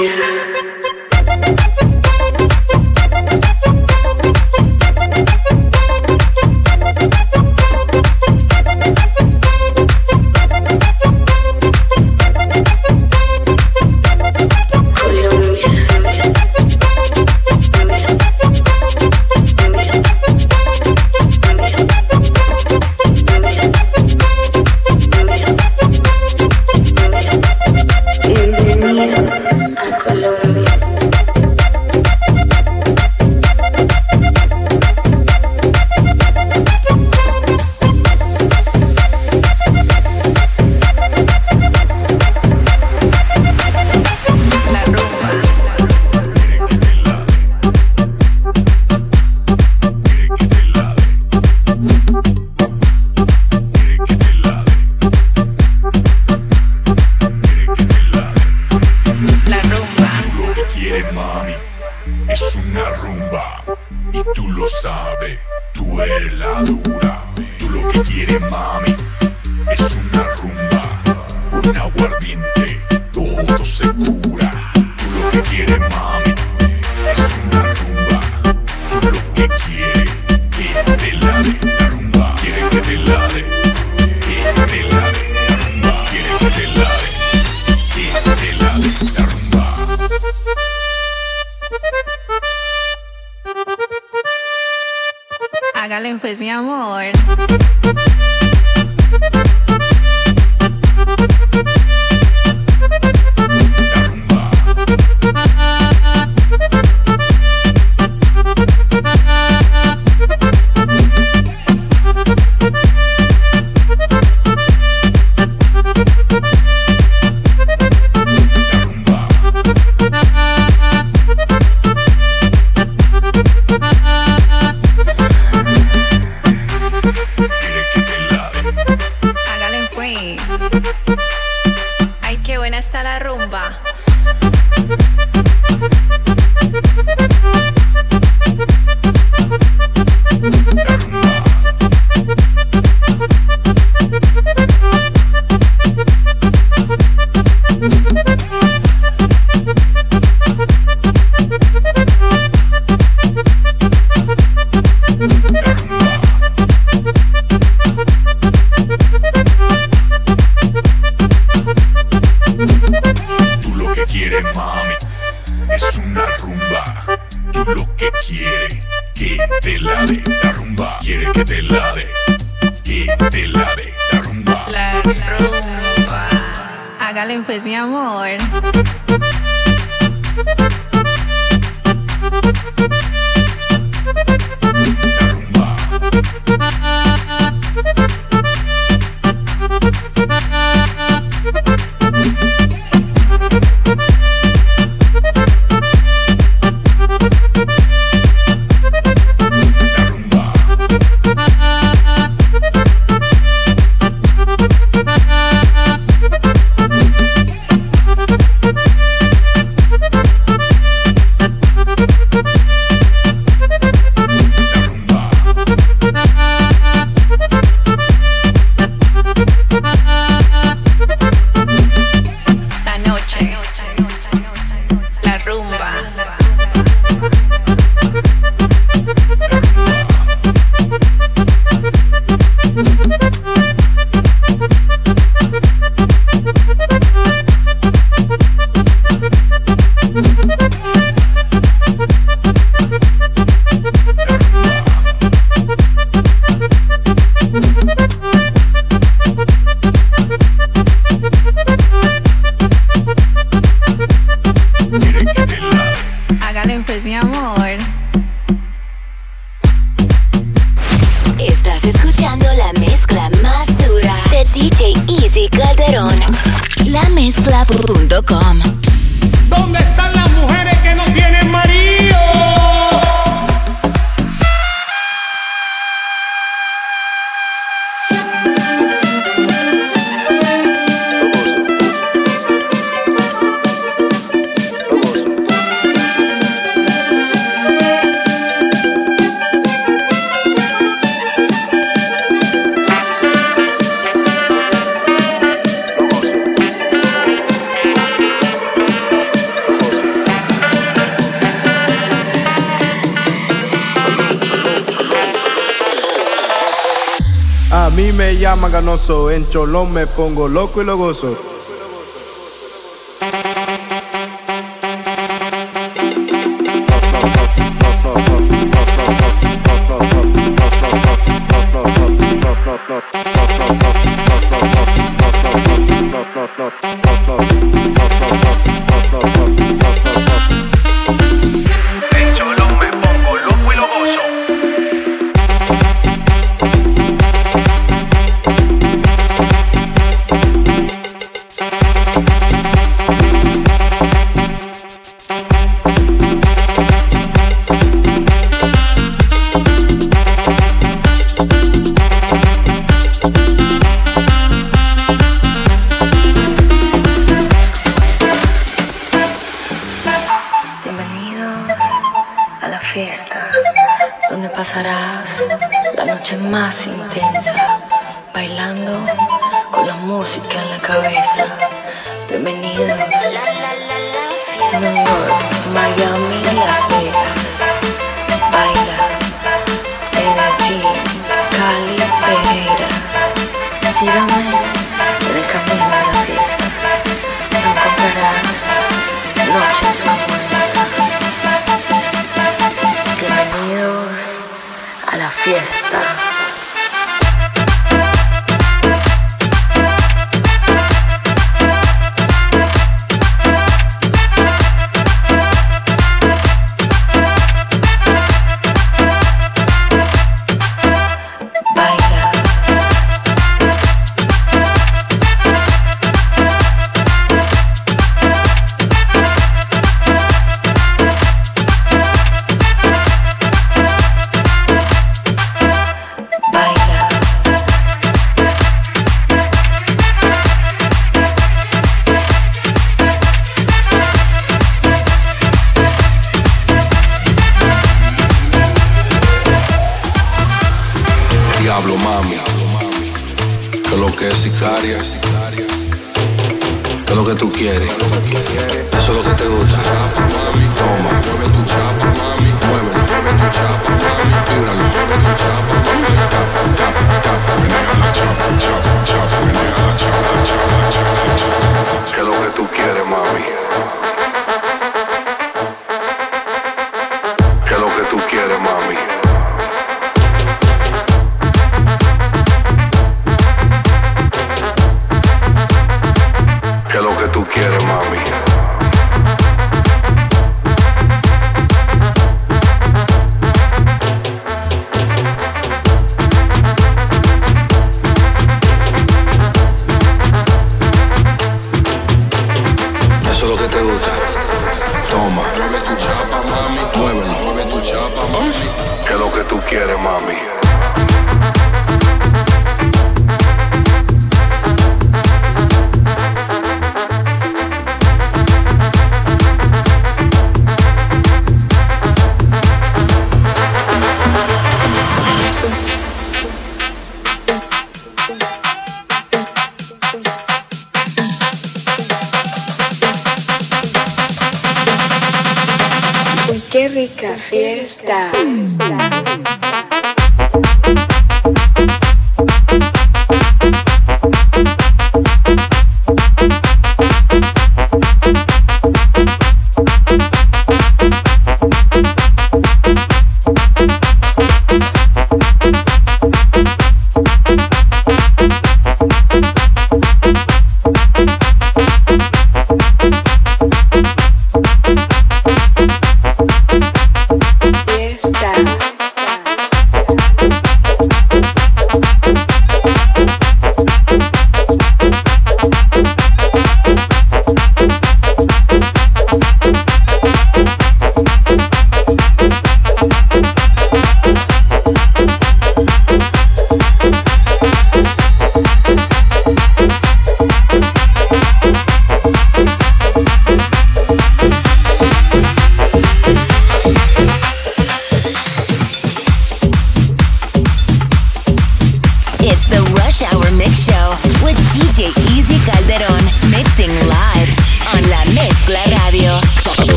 [308.87, 311.54] En cholón me pongo loco y lo gozo.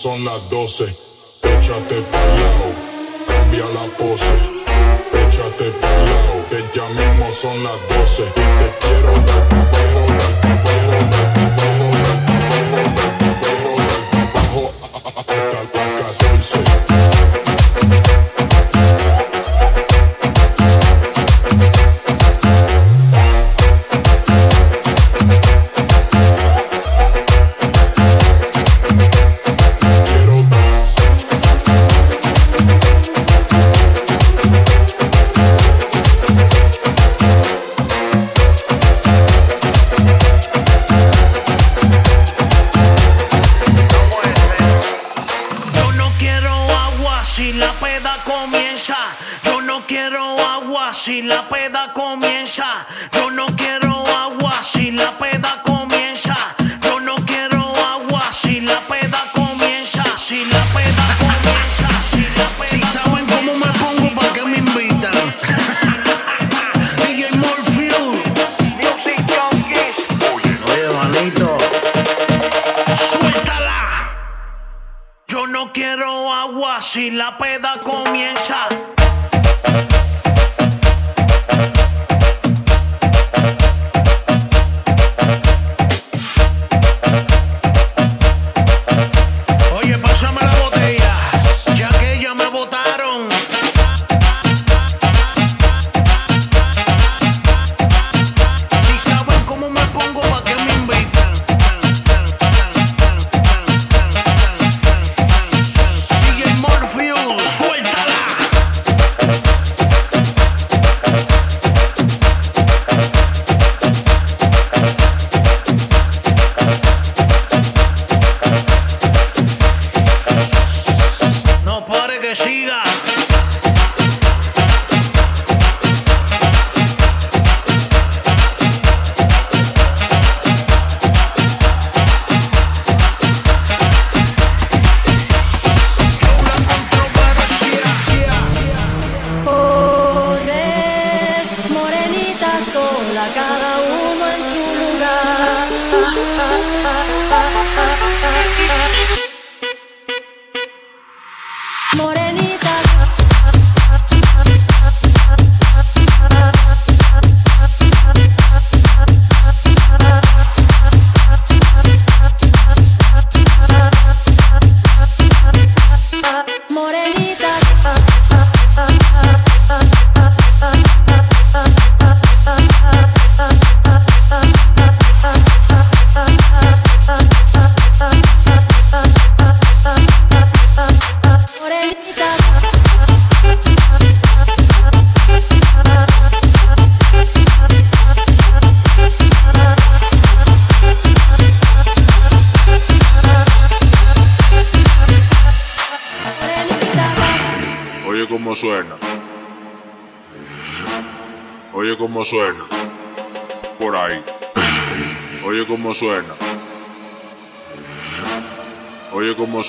[0.00, 1.09] Son las 12.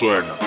[0.02, 0.41] Suena.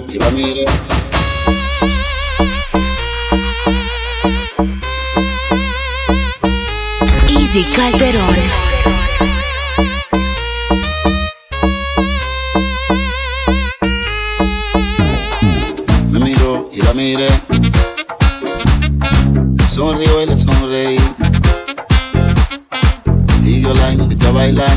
[0.00, 0.70] última mira.
[7.28, 8.60] Easy Calderón.
[16.94, 17.28] miré,
[19.72, 20.98] sonrió y le sonreí.
[23.44, 24.76] Y yo la invité a bailar.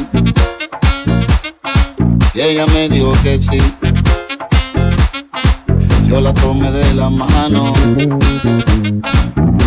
[2.34, 3.60] Y ella me dijo que sí
[6.14, 7.74] yo la tomé de la mano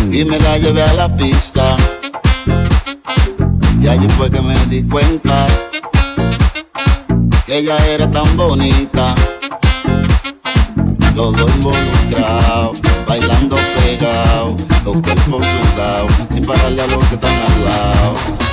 [0.09, 1.75] y me la llevé a la pista.
[3.81, 5.45] Y allí fue que me di cuenta
[7.45, 9.13] que ella era tan bonita.
[11.15, 14.55] Los dos involucrados, bailando pegados,
[14.85, 18.46] los cuerpos sudados, sin pararle a los que están al lado.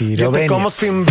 [0.00, 0.48] Si lo ven.
[0.48, 1.04] como sin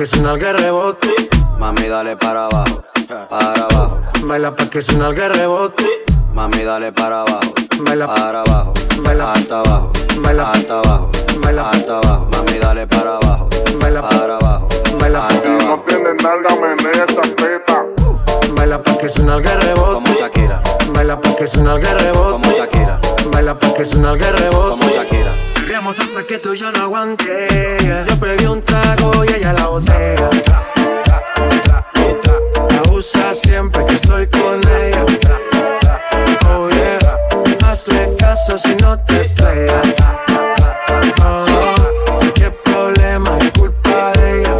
[0.00, 1.08] que suena el rebote.
[1.58, 2.82] Mami, dale para abajo,
[3.28, 4.00] para abajo.
[4.24, 5.84] Baila pa' que suena el rebote.
[6.32, 7.52] Mami, dale para abajo,
[7.84, 8.72] Baila pa- para abajo,
[9.04, 11.10] Baila- hasta abajo, Baila- hasta abajo,
[11.42, 12.26] Baila- hasta abajo.
[12.32, 13.48] Mami, dale para abajo,
[13.78, 15.84] Baila- para abajo, Baila- hasta Si no abajo.
[15.86, 17.84] tienes nalga, menea esa teta.
[18.56, 19.92] Baila pa' que suena el rebote.
[19.92, 20.62] Como Shakira,
[20.94, 22.30] Baila pa' que suena el rebote.
[22.30, 24.70] como Shakira, Baila pa' que suena el rebote.
[24.70, 25.49] como Shakira.
[25.70, 27.46] Queremos hasta que tú y yo no aguante.
[28.08, 30.28] Yo pedí un trago y ella la botella.
[31.94, 35.06] La usa siempre que estoy con ella.
[36.48, 36.68] Oh.
[37.64, 39.94] Hazle caso si no te estrellas.
[41.24, 44.56] Oh, qué problema es culpa de ella.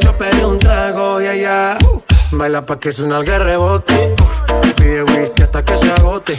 [0.00, 1.78] Yo pedí un trago y ella
[2.32, 4.14] baila pa' que suena el rebote.
[4.76, 6.38] Pide whisky hasta que se agote.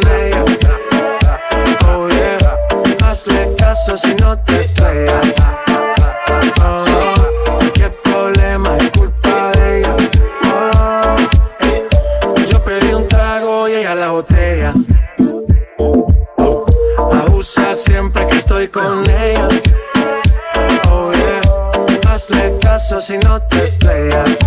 [3.97, 5.33] si no te estrellas.
[6.63, 9.95] Oh, qué problema es culpa de ella.
[10.45, 11.15] Oh,
[12.49, 14.73] yo pedí un trago y ella la botella.
[17.11, 19.47] Abusa siempre que estoy con ella.
[20.89, 21.41] Oh yeah,
[22.09, 24.37] hazle caso si no te estrellas.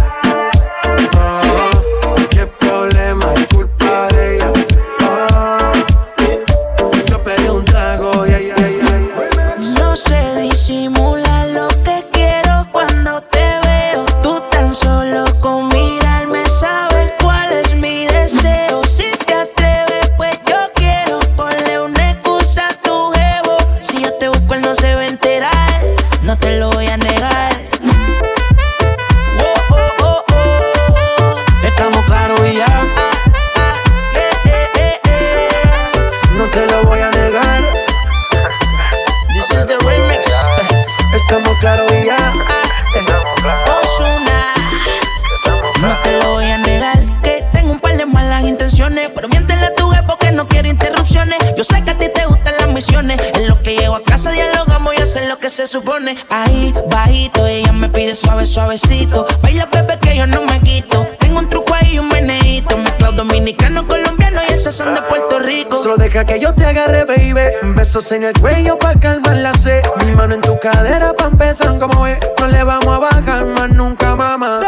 [55.74, 56.16] Supone.
[56.30, 61.04] Ahí bajito ella me pide suave suavecito, baila bebé que yo no me quito.
[61.18, 65.82] Tengo un truco ahí un meneíto, mezclado dominicano colombiano y ese son de Puerto Rico.
[65.82, 67.74] Solo deja que yo te agarre, baby.
[67.74, 69.82] Besos en el cuello para calmar la sed.
[70.06, 72.18] Mi mano en tu cadera para empezar como es.
[72.38, 74.60] No le vamos a bajar más nunca, mamá.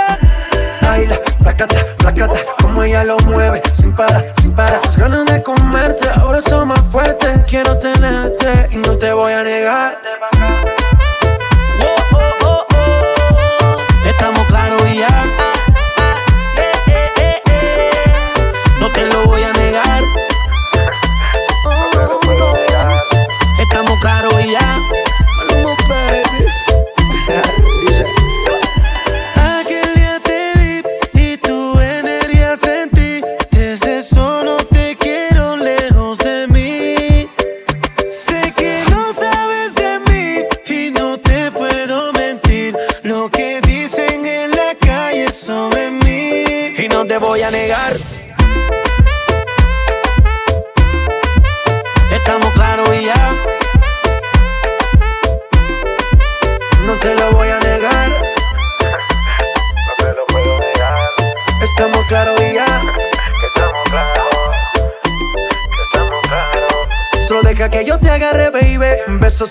[0.83, 4.81] Baila, placata, placata, como ella lo mueve, sin parar, sin parar.
[4.85, 7.31] Las ganas de comerte, ahora son más fuertes.
[7.47, 8.67] Quiero tenerte
[10.02, 10.85] Deja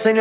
[0.06, 0.18] Besos en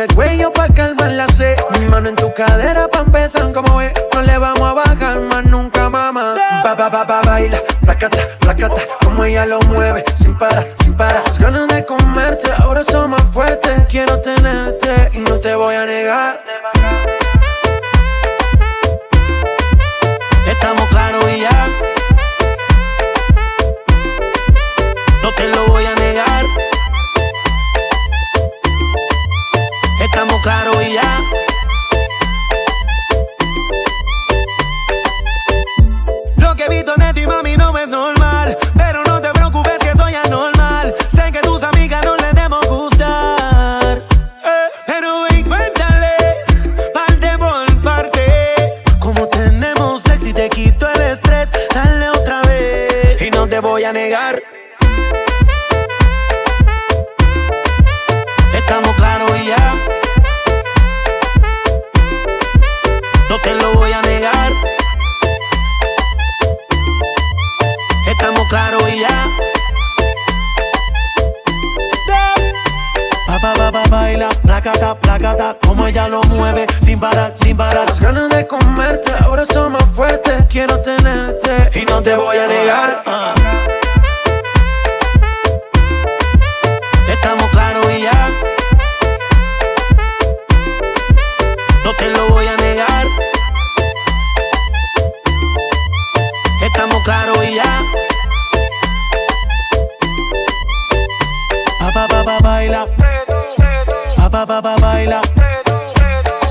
[104.47, 105.21] Pa pa baila.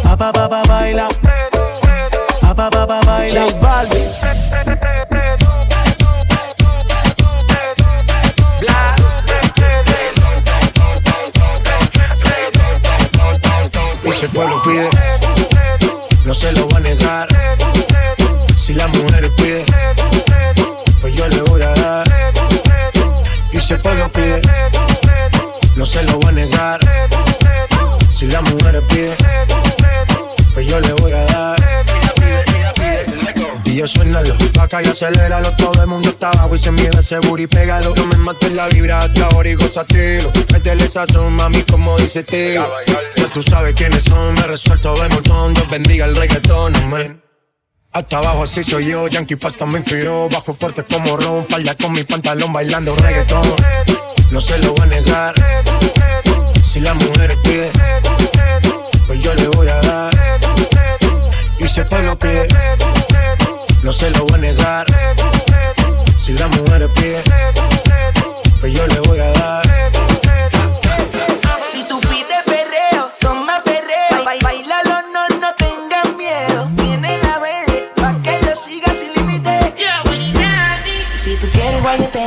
[0.03, 1.07] Pa pa pa pa baila.
[2.43, 3.47] Pa pa pa pa baila.
[3.47, 4.09] J Balvin.
[14.03, 14.91] Y si el pueblo pide,
[16.25, 17.29] no se lo va a negar.
[18.57, 19.65] Si la mujer pide,
[21.01, 22.07] pues yo le voy a dar.
[23.53, 24.43] Y si el pueblo pide,
[25.77, 26.81] no se lo va a negar.
[28.25, 29.15] Si la mujer pide,
[30.55, 31.57] pues yo le voy a dar.
[33.67, 37.19] Y yo suénalo, acá y aceléralo Todo el mundo está abajo y se mide ese
[37.19, 40.33] booty Pégalo, no me mates la vibra hasta ahora y gózatelo.
[40.53, 42.67] Métele sazón, mami, como dice tío
[43.17, 45.53] Ya tú sabes quiénes son, me resuelto de montón.
[45.53, 47.23] Dios bendiga el reggaetón, amén.
[47.93, 51.93] Hasta abajo así soy yo, Yankee Pasta me inspiró Bajo fuerte como Ron, falda con
[51.93, 53.43] mi pantalón bailando reggaetón.
[54.31, 55.35] No se lo voy a negar
[56.75, 57.71] Si la mujer pide
[59.07, 60.13] Pues yo le voy a dar
[61.61, 62.49] Y si el pueblo pide
[63.85, 64.87] No se lo voy a negar
[66.19, 67.23] Si la mujer pide
[68.59, 69.63] Pues yo le voy a dar
[71.71, 74.25] Si tú pides perreo, toma perreo.
[74.25, 76.69] Ba- Bailalo, no, no tengas miedo.
[76.77, 79.75] Tiene la verde, pa' que lo sigas sin límite.
[81.23, 82.24] Si tú quieres guayeteo,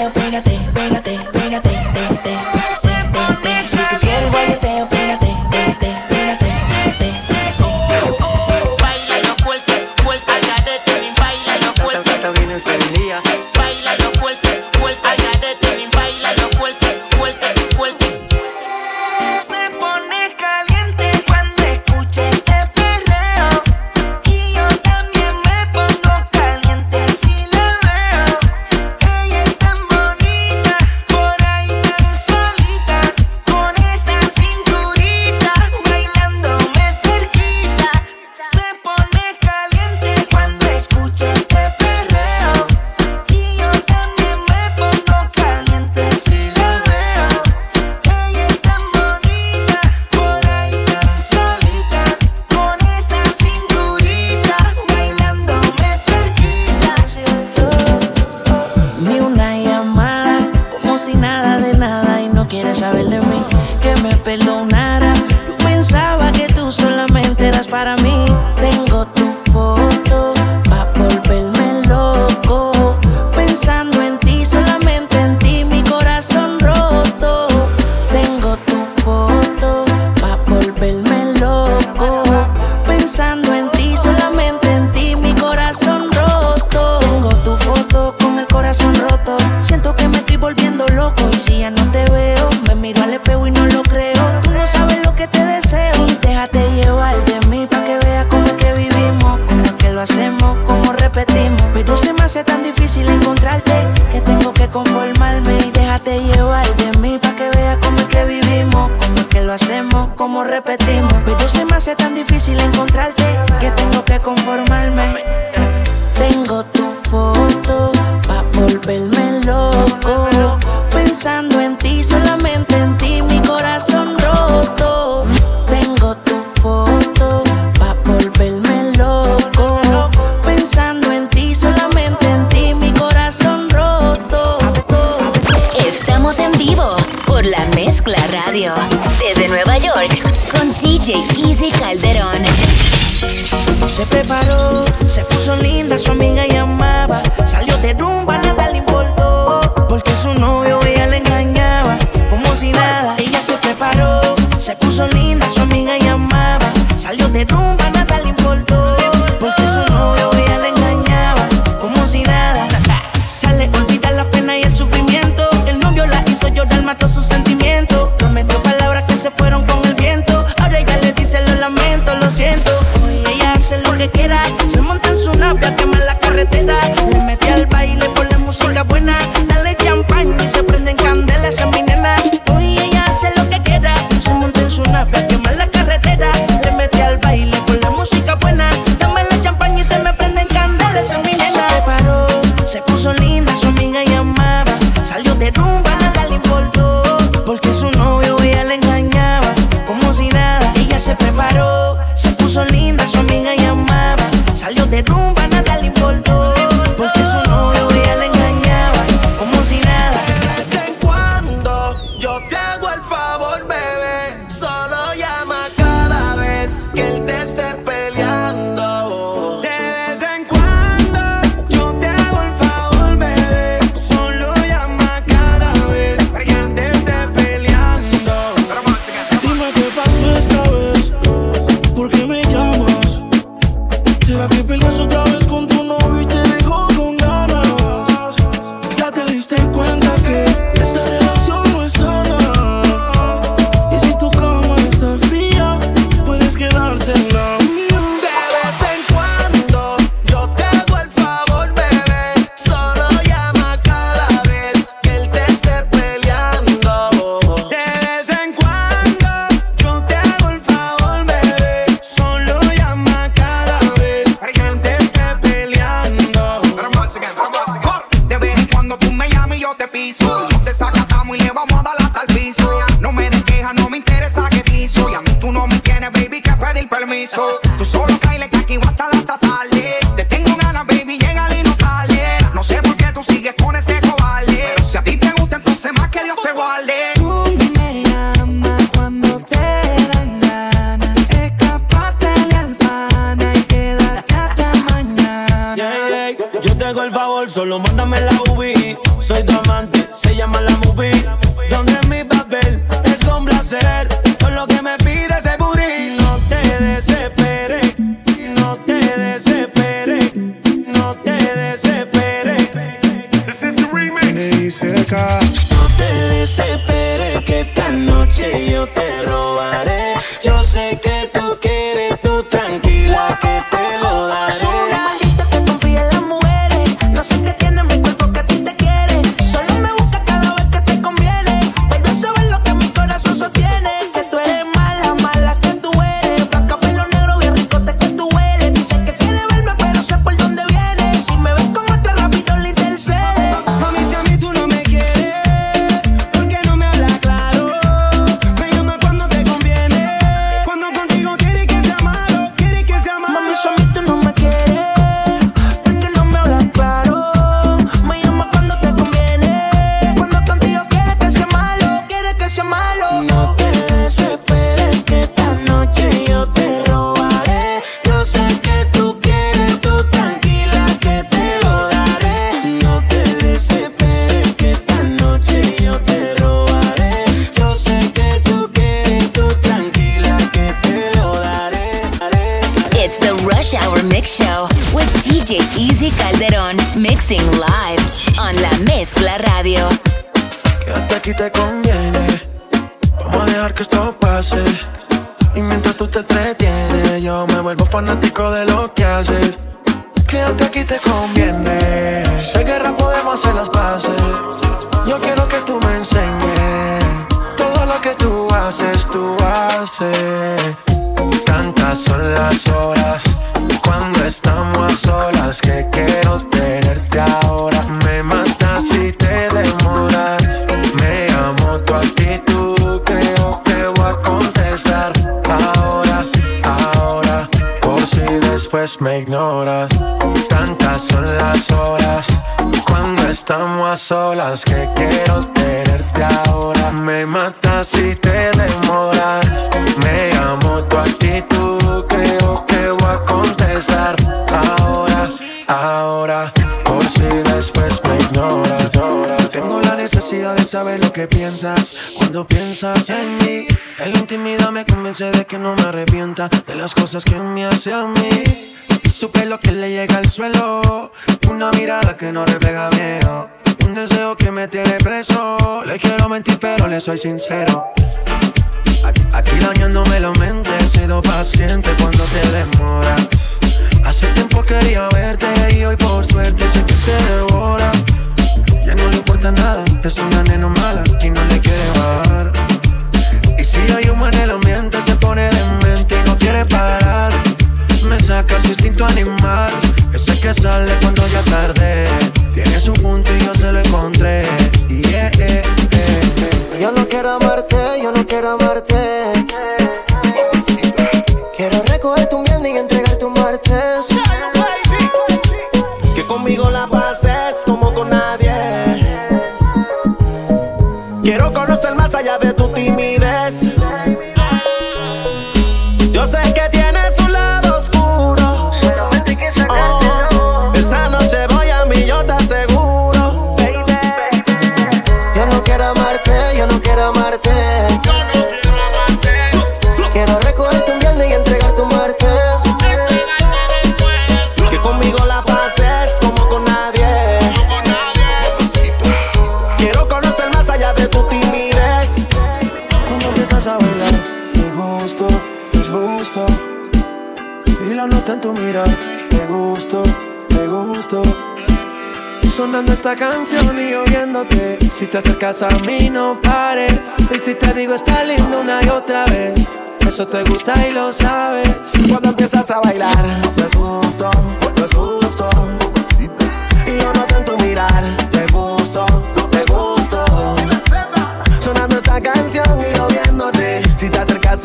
[467.07, 467.66] 我内心深。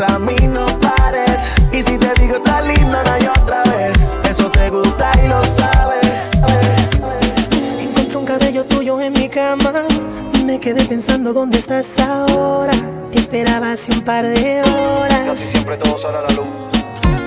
[0.00, 1.52] a mí no pares.
[1.70, 3.94] Y si te digo tan linda, no hay otra vez.
[4.28, 6.30] Eso te gusta y lo sabes.
[7.78, 9.82] Encontré un cabello tuyo en mi cama.
[10.46, 12.72] Me quedé pensando dónde estás ahora.
[13.10, 15.20] Te esperaba hace un par de horas.
[15.26, 16.46] Casi siempre todo sale a la luz.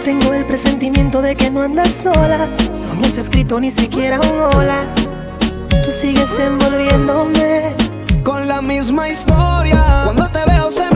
[0.04, 2.48] Tengo el presentimiento de que no andas sola.
[2.88, 4.86] No me has escrito ni siquiera un hola.
[5.70, 7.76] Tú sigues envolviéndome
[8.24, 10.04] con la misma historia.
[10.06, 10.95] Cuando te veo se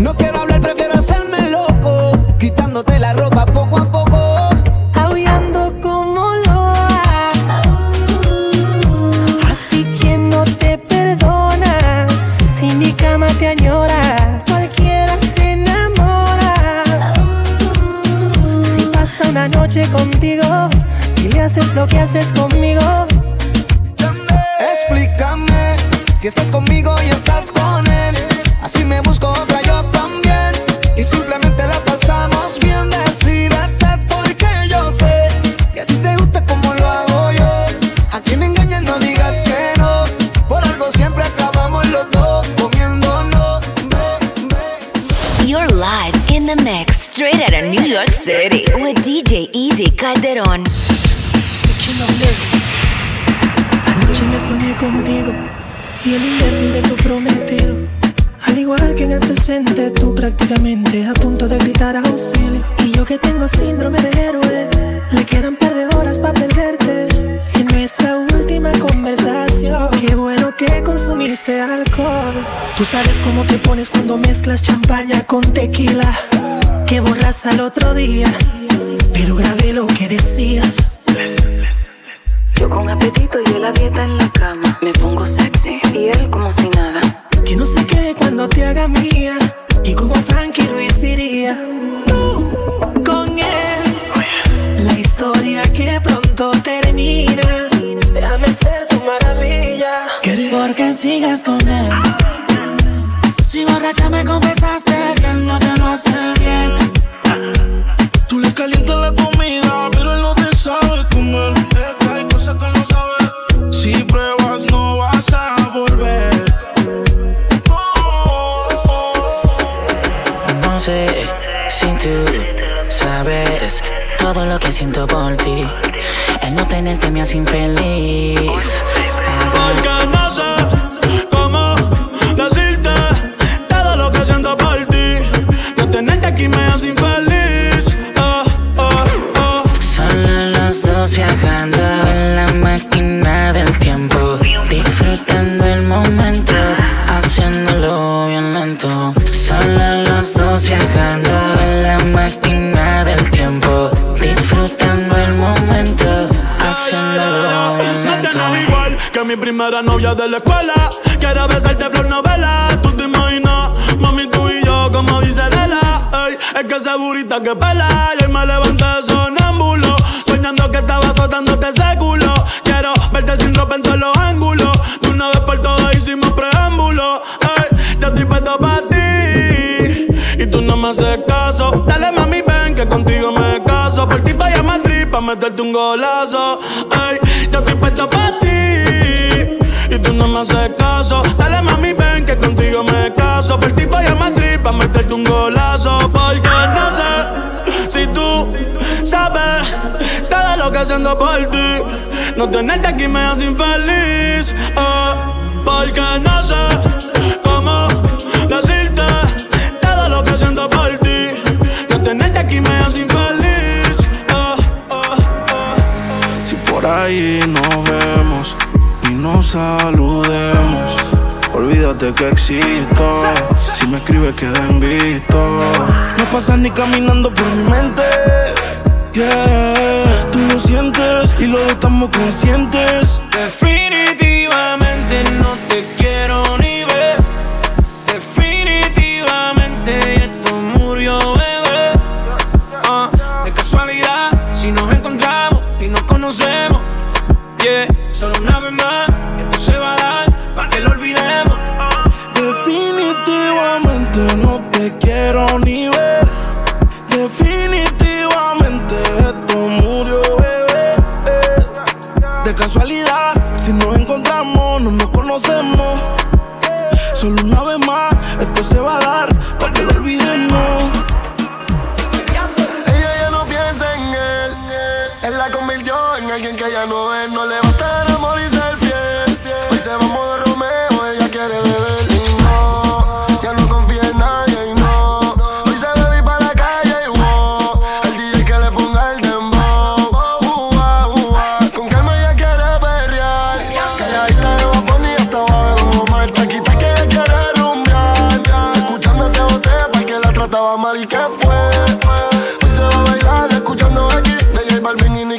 [0.00, 4.18] no quiero hablar, prefiero hacerme loco, quitándote la ropa poco a poco.
[4.94, 7.30] Aullando como loa,
[9.50, 12.06] así que no te perdona.
[12.58, 16.54] Si mi cama te añora, cualquiera se enamora.
[18.74, 20.70] Si pasa una noche contigo
[21.22, 22.49] y haces lo que haces conmigo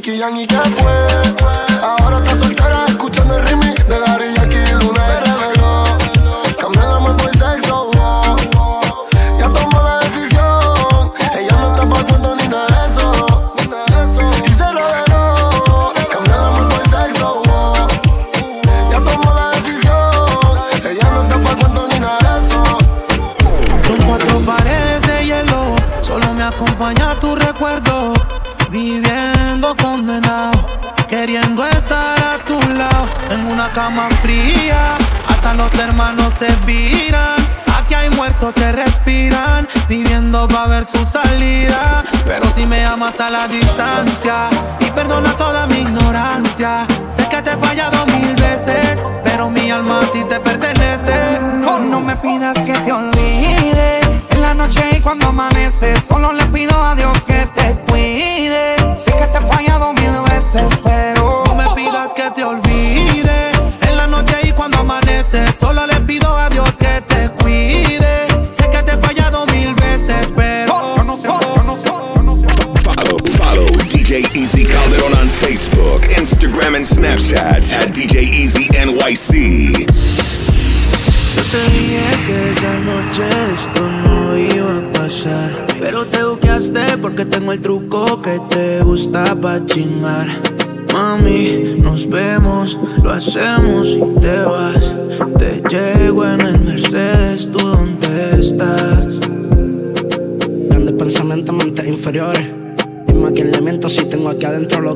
[0.02, 1.10] Nicky Jam y que fue.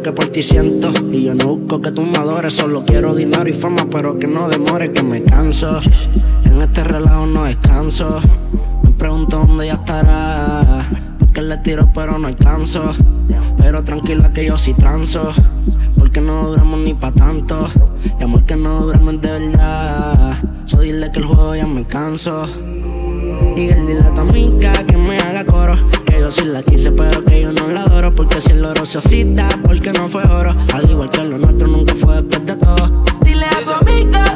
[0.05, 0.91] Que por ti siento.
[1.11, 4.27] Y yo no busco que tú me adores, solo quiero dinero y fama, pero que
[4.27, 5.79] no demore, que me canso.
[6.43, 8.19] En este relajo no descanso.
[8.83, 10.85] Me pregunto dónde ya estará.
[11.17, 12.91] Porque le tiro, pero no alcanzo.
[13.57, 15.31] Pero tranquila que yo sí transo.
[15.97, 17.67] Porque no duramos ni pa' tanto.
[18.19, 20.35] Y amor que no duramos de verdad.
[20.65, 22.45] So dile que el juego ya me canso.
[23.57, 25.94] Y él dile a tu que me haga coro.
[26.25, 28.15] Yo sí la quise, pero que yo no la adoro.
[28.15, 30.55] Porque si el oro se oscila, porque no fue oro.
[30.73, 33.03] Al igual que lo nuestro nunca fue después de todo.
[33.21, 34.35] Dile a tu amiga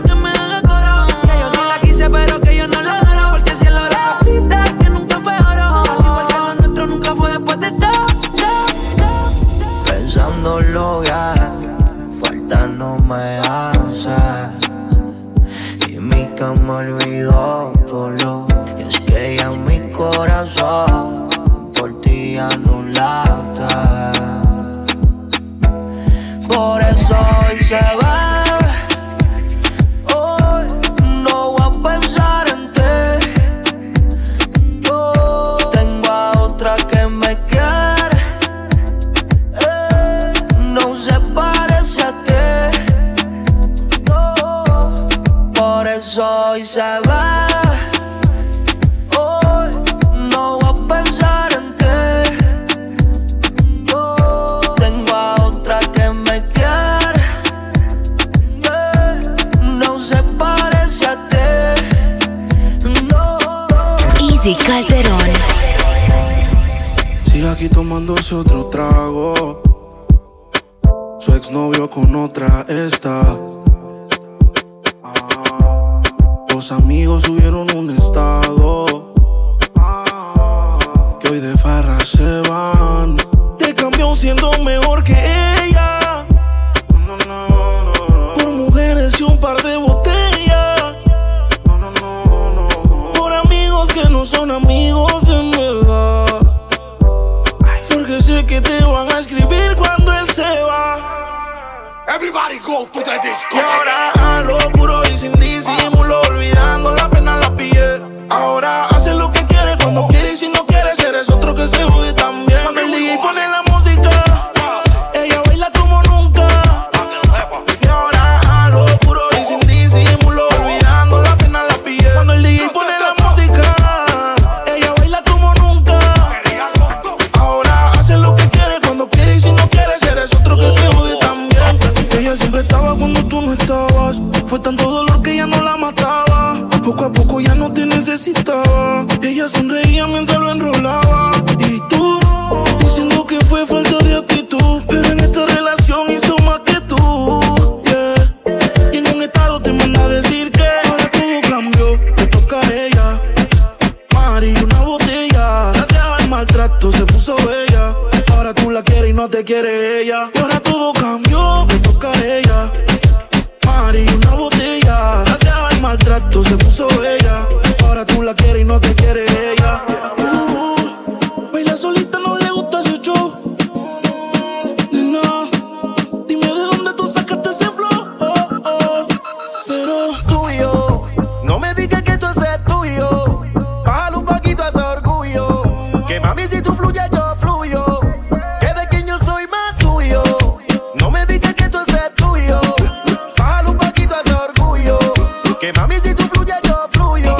[195.59, 197.35] Que mami, si tú fluyes, yo fluyo.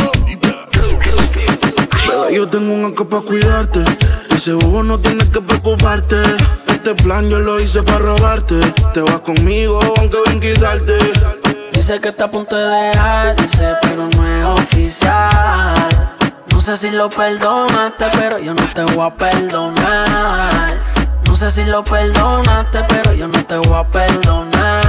[2.05, 3.81] Bebé, yo tengo un anca para cuidarte.
[4.35, 6.21] Ese bobo no tienes que preocuparte.
[6.67, 8.59] Este plan yo lo hice para robarte.
[8.93, 10.97] Te vas conmigo aunque ven quitarte.
[11.71, 16.17] Dice que está a punto de dejarse, pero no es oficial.
[16.51, 20.77] No sé si lo perdonaste, pero yo no te voy a perdonar.
[21.25, 24.88] No sé si lo perdonaste, pero yo no te voy a perdonar.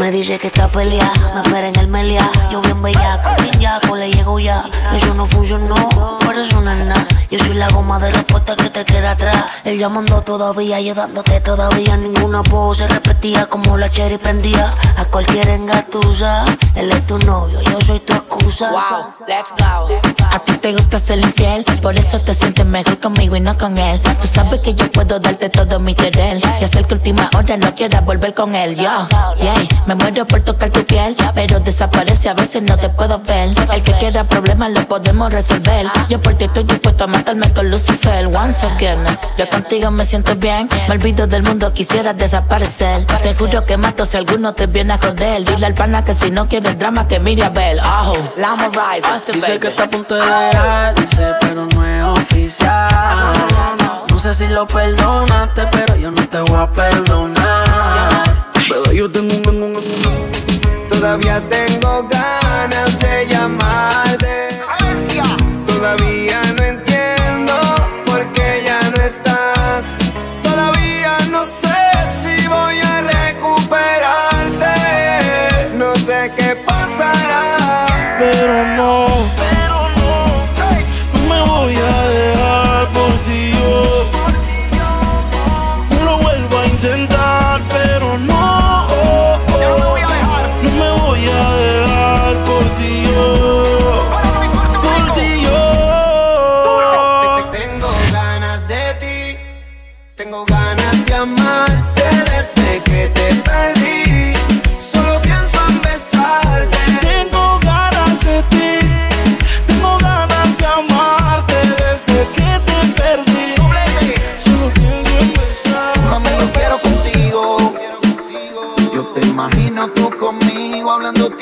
[0.00, 2.28] Me dice que está peleada, me espera en el melia.
[2.50, 4.64] Yo bien bellaco, bien yaco, le llego ya.
[4.92, 5.76] Eso no funcionó,
[6.24, 7.06] por eso no es nada.
[7.30, 9.44] Yo soy la goma de respuesta que te queda atrás.
[9.64, 11.96] Él llamando todavía, yo dándote todavía.
[11.96, 14.74] Ninguna voz se repetía como la cherry prendía.
[14.96, 18.70] A cualquier engatusa, él es tu novio, yo soy tu excusa.
[18.72, 19.88] Wow, let's go.
[20.30, 23.78] A ti te gusta ser infiel, por eso te sientes mejor conmigo y no con
[23.78, 24.00] él.
[24.20, 27.74] Tú sabes que yo puedo darte todo mi querer y hacer que última hora no
[27.74, 28.74] quieras volver con él.
[28.74, 29.54] Yo, yeah,
[29.86, 33.50] me muero por tocar tu piel, pero desaparece, a veces no te puedo ver.
[33.72, 35.86] El que quiera problemas lo podemos resolver.
[36.08, 38.26] Yo por ti estoy dispuesto a matarme con Lucifer.
[38.26, 39.04] Once again,
[39.36, 40.68] yo contigo me siento bien.
[40.88, 43.04] Me olvido del mundo, quisiera desaparecer.
[43.04, 45.44] Te juro que mato si alguno te viene a joder.
[45.44, 47.78] Dile al pana que si no quieres drama, que mire a Bell.
[47.80, 53.32] Ajo, Lama Rise, Dice que está a punto de dejar, dice, pero no es oficial.
[54.08, 58.24] No sé si lo perdonaste, pero yo no te voy a perdonar.
[58.68, 59.42] Pero yo tengo un
[61.14, 64.03] todavía tengo ganas de llamar.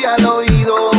[0.05, 0.91] al oído.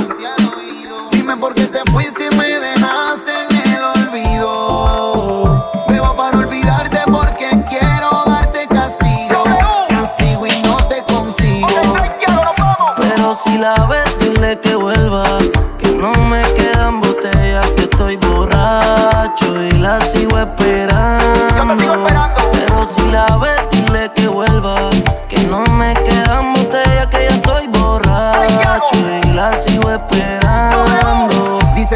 [1.12, 5.74] Dime por qué te fuiste y me dejaste en el olvido.
[5.88, 9.44] Bebo para olvidarte porque quiero darte castigo.
[9.90, 11.68] Castigo y no te consigo.
[12.98, 14.03] Pero si la ves.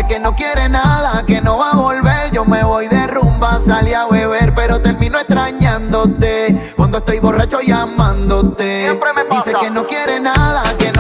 [0.08, 2.32] que no quiere nada, que no va a volver.
[2.32, 6.74] Yo me voy de rumba, salí a beber, pero termino extrañándote.
[6.76, 9.00] Cuando estoy borracho llamándote.
[9.32, 10.92] Dice que no quiere nada, que